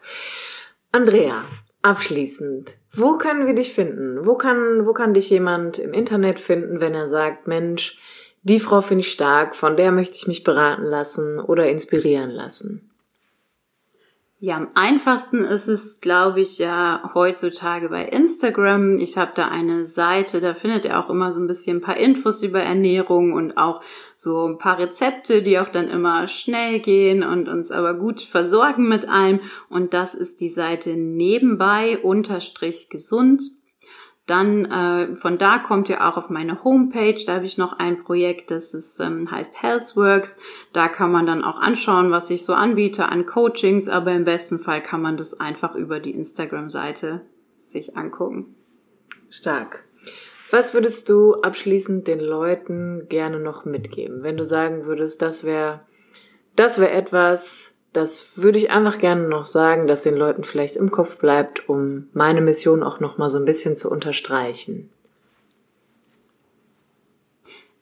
Andrea, 0.91 1.45
Abschließend, 1.83 2.77
Wo 2.93 3.19
können 3.19 3.47
wir 3.47 3.55
dich 3.55 3.73
finden? 3.73 4.27
Wo 4.27 4.35
kann, 4.35 4.87
wo 4.87 4.93
kann 4.93 5.15
dich 5.15 5.31
jemand 5.31 5.79
im 5.79 5.93
Internet 5.93 6.41
finden, 6.41 6.81
wenn 6.81 6.95
er 6.95 7.09
sagt, 7.09 7.47
Mensch, 7.47 7.99
die 8.43 8.59
Frau 8.59 8.81
finde 8.81 9.03
ich 9.03 9.13
stark, 9.13 9.55
von 9.55 9.77
der 9.77 9.93
möchte 9.93 10.17
ich 10.17 10.27
mich 10.27 10.45
beraten 10.45 10.85
lassen 10.85 11.39
oder 11.39 11.69
inspirieren 11.69 12.31
lassen? 12.31 12.90
Ja, 14.43 14.57
am 14.57 14.69
einfachsten 14.73 15.41
ist 15.45 15.69
es, 15.69 16.01
glaube 16.01 16.41
ich, 16.41 16.57
ja 16.57 17.11
heutzutage 17.13 17.91
bei 17.91 18.07
Instagram. 18.07 18.97
Ich 18.99 19.19
habe 19.19 19.33
da 19.35 19.49
eine 19.49 19.85
Seite, 19.85 20.41
da 20.41 20.55
findet 20.55 20.87
ihr 20.87 20.99
auch 20.99 21.11
immer 21.11 21.31
so 21.31 21.39
ein 21.39 21.47
bisschen 21.47 21.77
ein 21.77 21.83
paar 21.83 21.99
Infos 21.99 22.43
über 22.43 22.63
Ernährung 22.63 23.35
und 23.35 23.59
auch 23.59 23.83
so 24.17 24.49
ein 24.49 24.57
paar 24.57 24.79
Rezepte, 24.79 25.43
die 25.43 25.59
auch 25.59 25.69
dann 25.69 25.89
immer 25.89 26.27
schnell 26.27 26.81
gehen 26.81 27.23
und 27.23 27.51
uns 27.51 27.71
aber 27.71 27.93
gut 27.93 28.23
versorgen 28.23 28.89
mit 28.89 29.07
allem. 29.07 29.41
Und 29.69 29.93
das 29.93 30.15
ist 30.15 30.41
die 30.41 30.49
Seite 30.49 30.97
nebenbei 30.97 31.99
unterstrich 31.99 32.89
gesund. 32.89 33.43
Dann 34.27 34.65
äh, 34.65 35.17
von 35.17 35.39
da 35.39 35.59
kommt 35.59 35.89
ihr 35.89 36.07
auch 36.07 36.17
auf 36.17 36.31
meine 36.31 36.63
Homepage. 36.63 37.19
Da 37.27 37.35
habe 37.35 37.47
ich 37.47 37.59
noch 37.59 37.79
ein 37.79 38.05
Projekt, 38.05 38.51
das 38.51 38.75
ist, 38.75 39.01
ähm, 39.01 39.31
heißt 39.31 39.63
Healthworks. 39.63 40.41
Da 40.73 40.89
kann 40.89 41.11
man 41.11 41.27
dann 41.27 41.43
auch 41.43 41.59
anschauen, 41.59 42.11
was 42.11 42.31
ich 42.31 42.45
so 42.45 42.55
anbiete 42.55 43.09
an 43.09 43.27
Coachings, 43.27 43.89
aber 43.89 44.13
im 44.13 44.25
besten 44.25 44.61
Fall 44.61 44.83
kann 44.83 45.03
man 45.03 45.17
das 45.17 45.41
einfach 45.41 45.75
über 45.75 45.99
die 45.99 46.13
Instagram-Seite 46.13 47.23
sich 47.65 47.97
angucken. 47.97 48.55
Stark. 49.31 49.85
Was 50.51 50.75
würdest 50.75 51.09
du 51.09 51.35
abschließend 51.35 52.09
den 52.09 52.21
Leuten 52.21 53.07
gerne 53.09 53.39
noch 53.39 53.65
mitgeben, 53.65 54.23
wenn 54.23 54.37
du 54.37 54.45
sagen 54.45 54.85
würdest, 54.85 55.23
das 55.23 55.45
wäre 55.45 55.81
das 56.57 56.79
wäre 56.81 56.91
etwas, 56.91 57.77
das 57.93 58.37
würde 58.37 58.59
ich 58.59 58.71
einfach 58.71 58.99
gerne 58.99 59.29
noch 59.29 59.45
sagen, 59.45 59.87
dass 59.87 60.03
den 60.03 60.17
Leuten 60.17 60.45
vielleicht 60.45 60.77
im 60.77 60.91
Kopf 60.91 61.19
bleibt, 61.19 61.69
um 61.69 62.09
meine 62.13 62.41
Mission 62.41 62.83
auch 62.83 63.01
noch 63.01 63.19
mal 63.19 63.31
so 63.31 63.39
ein 63.39 63.45
bisschen 63.45 63.77
zu 63.77 63.91
unterstreichen. 63.91 64.91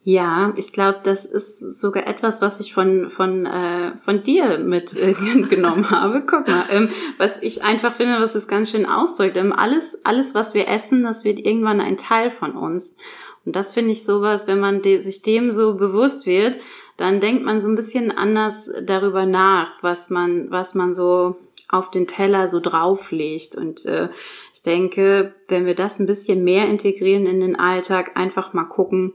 Ja, 0.05 0.55
ich 0.57 0.73
glaube, 0.73 1.01
das 1.03 1.27
ist 1.27 1.79
sogar 1.79 2.07
etwas, 2.07 2.41
was 2.41 2.61
ich 2.61 2.73
von 2.73 3.11
von 3.11 3.45
äh, 3.45 3.93
von 4.07 4.23
dir 4.23 4.57
mitgenommen 4.57 5.85
äh, 5.85 5.89
habe. 5.91 6.23
Guck 6.27 6.49
mal, 6.49 6.65
ähm, 6.71 6.89
was 7.19 7.43
ich 7.43 7.63
einfach 7.63 7.95
finde, 7.97 8.19
was 8.19 8.35
es 8.35 8.49
ganz 8.49 8.71
schön 8.71 8.87
ausdrückt. 8.87 9.37
Ähm, 9.37 9.53
alles 9.53 10.01
alles, 10.05 10.35
was 10.35 10.55
wir 10.55 10.67
essen, 10.69 11.03
das 11.03 11.25
wird 11.25 11.39
irgendwann 11.39 11.83
ein 11.83 11.99
Teil 11.99 12.31
von 12.31 12.53
uns. 12.53 12.97
Und 13.45 13.55
das 13.55 13.73
finde 13.73 13.91
ich 13.91 14.03
sowas, 14.03 14.47
wenn 14.47 14.61
man 14.61 14.81
de 14.81 14.97
sich 14.97 15.21
dem 15.21 15.53
so 15.53 15.75
bewusst 15.75 16.25
wird, 16.25 16.59
dann 16.99 17.21
denkt 17.21 17.45
man 17.45 17.61
so 17.61 17.69
ein 17.69 17.77
bisschen 17.77 18.11
anders 18.11 18.71
darüber 18.83 19.25
nach, 19.25 19.83
was 19.83 20.11
man, 20.11 20.51
was 20.51 20.75
man 20.75 20.93
so 20.93 21.37
auf 21.69 21.91
den 21.91 22.09
Teller 22.09 22.49
so 22.49 22.59
drauflegt. 22.59 23.55
Und 23.55 23.87
äh, 23.87 24.09
ich 24.53 24.63
denke, 24.63 25.33
wenn 25.47 25.65
wir 25.65 25.77
das 25.77 26.01
ein 26.01 26.07
bisschen 26.07 26.43
mehr 26.43 26.67
integrieren 26.67 27.27
in 27.27 27.41
den 27.41 27.57
Alltag, 27.57 28.17
einfach 28.17 28.53
mal 28.53 28.65
gucken, 28.65 29.15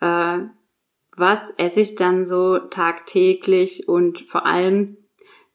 äh, 0.00 0.38
was 1.16 1.50
esse 1.58 1.80
ich 1.80 1.94
dann 1.94 2.26
so 2.26 2.58
tagtäglich 2.58 3.88
und 3.88 4.22
vor 4.28 4.44
allem 4.44 4.96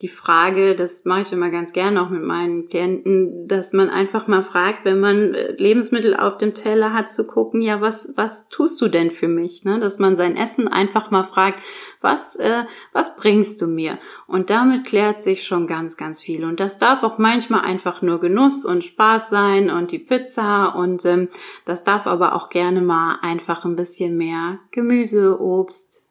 die 0.04 0.08
Frage, 0.10 0.76
das 0.76 1.06
mache 1.06 1.22
ich 1.22 1.34
immer 1.34 1.50
ganz 1.50 1.74
gerne 1.74 2.04
auch 2.04 2.12
mit 2.12 2.22
meinen 2.22 2.70
Klienten, 2.70 3.48
dass 3.48 3.74
man 3.74 3.90
einfach 3.90 4.28
mal 4.28 4.44
fragt, 4.44 4.86
wenn 4.86 5.00
man 5.00 5.34
äh, 5.34 5.54
Lebensmittel 5.54 6.16
auf 6.16 6.38
dem 6.38 6.54
Teller 6.54 6.94
hat, 6.94 7.10
zu 7.10 7.26
gucken, 7.26 7.64
ja, 7.64 7.82
was, 7.82 8.14
was 8.16 8.48
tust 8.50 8.80
du 8.80 8.90
denn 8.90 9.10
für 9.10 9.28
mich? 9.28 9.66
Ne? 9.66 9.80
Dass 9.80 9.98
man 9.98 10.16
sein 10.16 10.38
Essen 10.38 10.68
einfach 10.68 11.10
mal 11.10 11.24
fragt, 11.24 11.64
was, 12.00 12.36
äh, 12.36 12.66
was 12.94 13.18
bringst 13.18 13.60
du 13.60 13.66
mir? 13.66 13.98
Und 14.28 14.52
damit 14.52 14.86
klärt 14.86 15.20
sich 15.20 15.48
schon 15.48 15.66
ganz, 15.66 15.98
ganz 15.98 16.22
viel. 16.22 16.46
Und 16.46 16.60
das 16.60 16.78
darf 16.78 17.02
auch 17.02 17.18
manchmal 17.18 17.62
einfach 17.62 18.04
nur 18.04 18.20
Genuss 18.20 18.66
und 18.66 18.84
Spaß 18.84 19.32
sein 19.32 19.72
und 19.72 19.92
die 19.92 20.00
Pizza 20.00 20.76
und 20.76 21.06
ähm, 21.06 21.30
das 21.66 21.84
darf 21.84 22.06
aber 22.06 22.36
auch 22.36 22.50
gerne 22.50 22.82
mal 22.82 23.18
einfach 23.24 23.66
ein 23.66 23.76
bisschen 23.76 24.16
mehr 24.16 24.60
Gemüse, 24.70 25.42
Obst, 25.42 26.06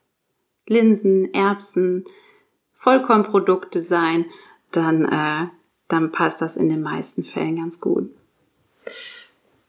Linsen, 0.67 1.33
Erbsen, 1.33 2.05
Vollkornprodukte 2.87 3.83
sein, 3.83 4.27
dann, 4.71 5.07
äh, 5.07 5.49
dann 5.89 6.13
passt 6.13 6.41
das 6.41 6.57
in 6.57 6.69
den 6.69 6.83
meisten 6.83 7.25
Fällen 7.25 7.57
ganz 7.57 7.81
gut. 7.81 8.11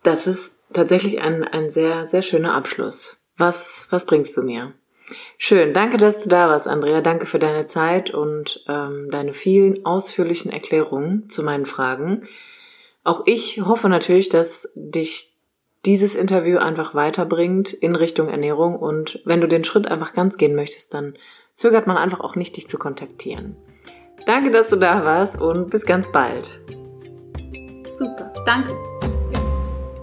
Das 0.04 0.28
ist 0.28 0.62
tatsächlich 0.72 1.20
ein, 1.20 1.44
ein 1.44 1.72
sehr, 1.72 2.06
sehr 2.10 2.22
schöner 2.22 2.54
Abschluss. 2.54 3.26
Was, 3.36 3.88
was 3.90 4.06
bringst 4.06 4.38
du 4.38 4.44
mir? 4.44 4.74
Schön, 5.40 5.74
danke, 5.74 5.98
dass 5.98 6.22
du 6.22 6.30
da 6.30 6.48
warst, 6.48 6.68
Andrea. 6.68 7.02
Danke 7.02 7.26
für 7.26 7.40
deine 7.40 7.66
Zeit 7.66 8.12
und 8.12 8.64
ähm, 8.68 9.10
deine 9.10 9.34
vielen 9.34 9.84
ausführlichen 9.84 10.52
Erklärungen 10.52 11.28
zu 11.28 11.42
meinen 11.42 11.66
Fragen. 11.66 12.28
Auch 13.04 13.24
ich 13.26 13.62
hoffe 13.66 13.90
natürlich, 13.90 14.30
dass 14.30 14.72
dich 14.76 15.34
dieses 15.86 16.14
Interview 16.14 16.60
einfach 16.60 16.94
weiterbringt 16.94 17.74
in 17.74 17.96
Richtung 17.96 18.30
Ernährung 18.30 18.76
und 18.76 19.22
wenn 19.26 19.42
du 19.42 19.48
den 19.48 19.64
Schritt 19.64 19.88
einfach 19.88 20.14
ganz 20.14 20.38
gehen 20.38 20.54
möchtest, 20.54 20.94
dann 20.94 21.16
zögert 21.58 21.88
man 21.88 21.98
einfach 21.98 22.22
auch 22.22 22.36
nicht, 22.36 22.56
dich 22.56 22.70
zu 22.70 22.78
kontaktieren. 22.78 23.58
Danke, 24.26 24.52
dass 24.52 24.70
du 24.70 24.78
da 24.78 25.04
warst 25.04 25.42
und 25.42 25.70
bis 25.70 25.86
ganz 25.86 26.10
bald. 26.12 26.62
Super, 27.98 28.32
danke. 28.46 28.74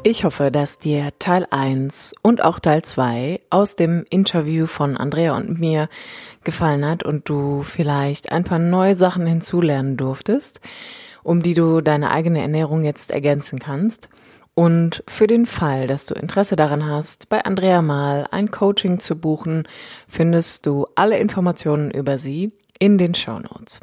Ich 0.02 0.24
hoffe, 0.24 0.50
dass 0.50 0.78
dir 0.78 1.12
Teil 1.18 1.46
1 1.48 2.14
und 2.20 2.44
auch 2.44 2.58
Teil 2.58 2.82
2 2.82 3.40
aus 3.48 3.76
dem 3.76 4.04
Interview 4.10 4.66
von 4.66 4.98
Andrea 4.98 5.34
und 5.34 5.58
mir 5.58 5.88
gefallen 6.42 6.84
hat 6.86 7.04
und 7.04 7.28
du 7.28 7.62
vielleicht 7.62 8.30
ein 8.30 8.44
paar 8.44 8.58
neue 8.58 8.96
Sachen 8.96 9.26
hinzulernen 9.26 9.96
durftest, 9.96 10.60
um 11.22 11.40
die 11.40 11.54
du 11.54 11.80
deine 11.80 12.10
eigene 12.10 12.42
Ernährung 12.42 12.84
jetzt 12.84 13.12
ergänzen 13.12 13.60
kannst. 13.60 14.10
Und 14.54 15.02
für 15.08 15.26
den 15.26 15.46
Fall, 15.46 15.88
dass 15.88 16.06
du 16.06 16.14
Interesse 16.14 16.54
daran 16.54 16.86
hast, 16.86 17.28
bei 17.28 17.44
Andrea 17.44 17.82
mal 17.82 18.28
ein 18.30 18.50
Coaching 18.50 19.00
zu 19.00 19.16
buchen, 19.16 19.66
findest 20.08 20.66
du 20.66 20.86
alle 20.94 21.18
Informationen 21.18 21.90
über 21.90 22.18
sie 22.18 22.52
in 22.78 22.98
den 22.98 23.14
Show 23.14 23.38
Notes. 23.38 23.80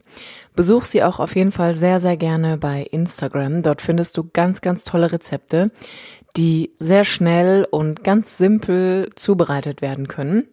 Besuch 0.55 0.85
sie 0.85 1.03
auch 1.03 1.19
auf 1.19 1.35
jeden 1.35 1.51
Fall 1.51 1.75
sehr, 1.75 1.99
sehr 1.99 2.17
gerne 2.17 2.57
bei 2.57 2.83
Instagram. 2.83 3.63
Dort 3.63 3.81
findest 3.81 4.17
du 4.17 4.29
ganz, 4.31 4.61
ganz 4.61 4.83
tolle 4.85 5.11
Rezepte, 5.11 5.71
die 6.37 6.71
sehr 6.77 7.03
schnell 7.03 7.67
und 7.69 8.03
ganz 8.03 8.37
simpel 8.37 9.09
zubereitet 9.15 9.81
werden 9.81 10.07
können. 10.07 10.47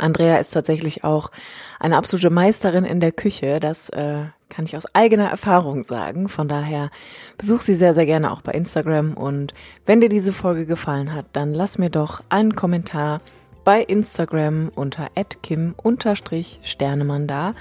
Andrea 0.00 0.38
ist 0.38 0.50
tatsächlich 0.50 1.04
auch 1.04 1.30
eine 1.78 1.96
absolute 1.96 2.30
Meisterin 2.30 2.84
in 2.84 3.00
der 3.00 3.12
Küche. 3.12 3.60
Das 3.60 3.88
äh, 3.90 4.24
kann 4.48 4.64
ich 4.64 4.76
aus 4.76 4.94
eigener 4.94 5.28
Erfahrung 5.30 5.84
sagen. 5.84 6.28
Von 6.28 6.48
daher 6.48 6.90
besuch 7.38 7.60
sie 7.60 7.74
sehr, 7.74 7.94
sehr 7.94 8.06
gerne 8.06 8.32
auch 8.32 8.42
bei 8.42 8.52
Instagram. 8.52 9.14
Und 9.14 9.54
wenn 9.86 10.00
dir 10.00 10.08
diese 10.08 10.32
Folge 10.32 10.66
gefallen 10.66 11.14
hat, 11.14 11.26
dann 11.32 11.54
lass 11.54 11.78
mir 11.78 11.90
doch 11.90 12.22
einen 12.28 12.54
Kommentar 12.54 13.20
bei 13.64 13.82
Instagram 13.82 14.70
unter 14.74 15.08
kim-sternemann 15.42 17.26
da 17.26 17.54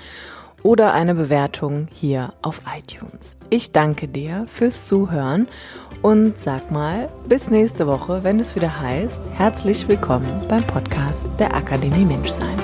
oder 0.64 0.94
eine 0.94 1.16
Bewertung 1.16 1.88
hier 1.94 2.34
auf 2.42 2.62
iTunes. 2.78 3.38
Ich 3.50 3.72
danke 3.72 4.08
dir 4.08 4.46
fürs 4.48 4.88
Zuhören 4.88 5.48
und 6.02 6.40
sag 6.40 6.72
mal 6.72 7.08
bis 7.28 7.50
nächste 7.50 7.88
Woche, 7.88 8.24
wenn 8.24 8.40
es 8.40 8.56
wieder 8.56 8.80
heißt, 8.80 9.22
herzlich 9.34 9.88
willkommen 9.88 10.46
beim 10.48 10.64
Podcast 10.64 11.30
der 11.40 11.56
Akademie 11.56 12.06
Menschsein. 12.06 12.58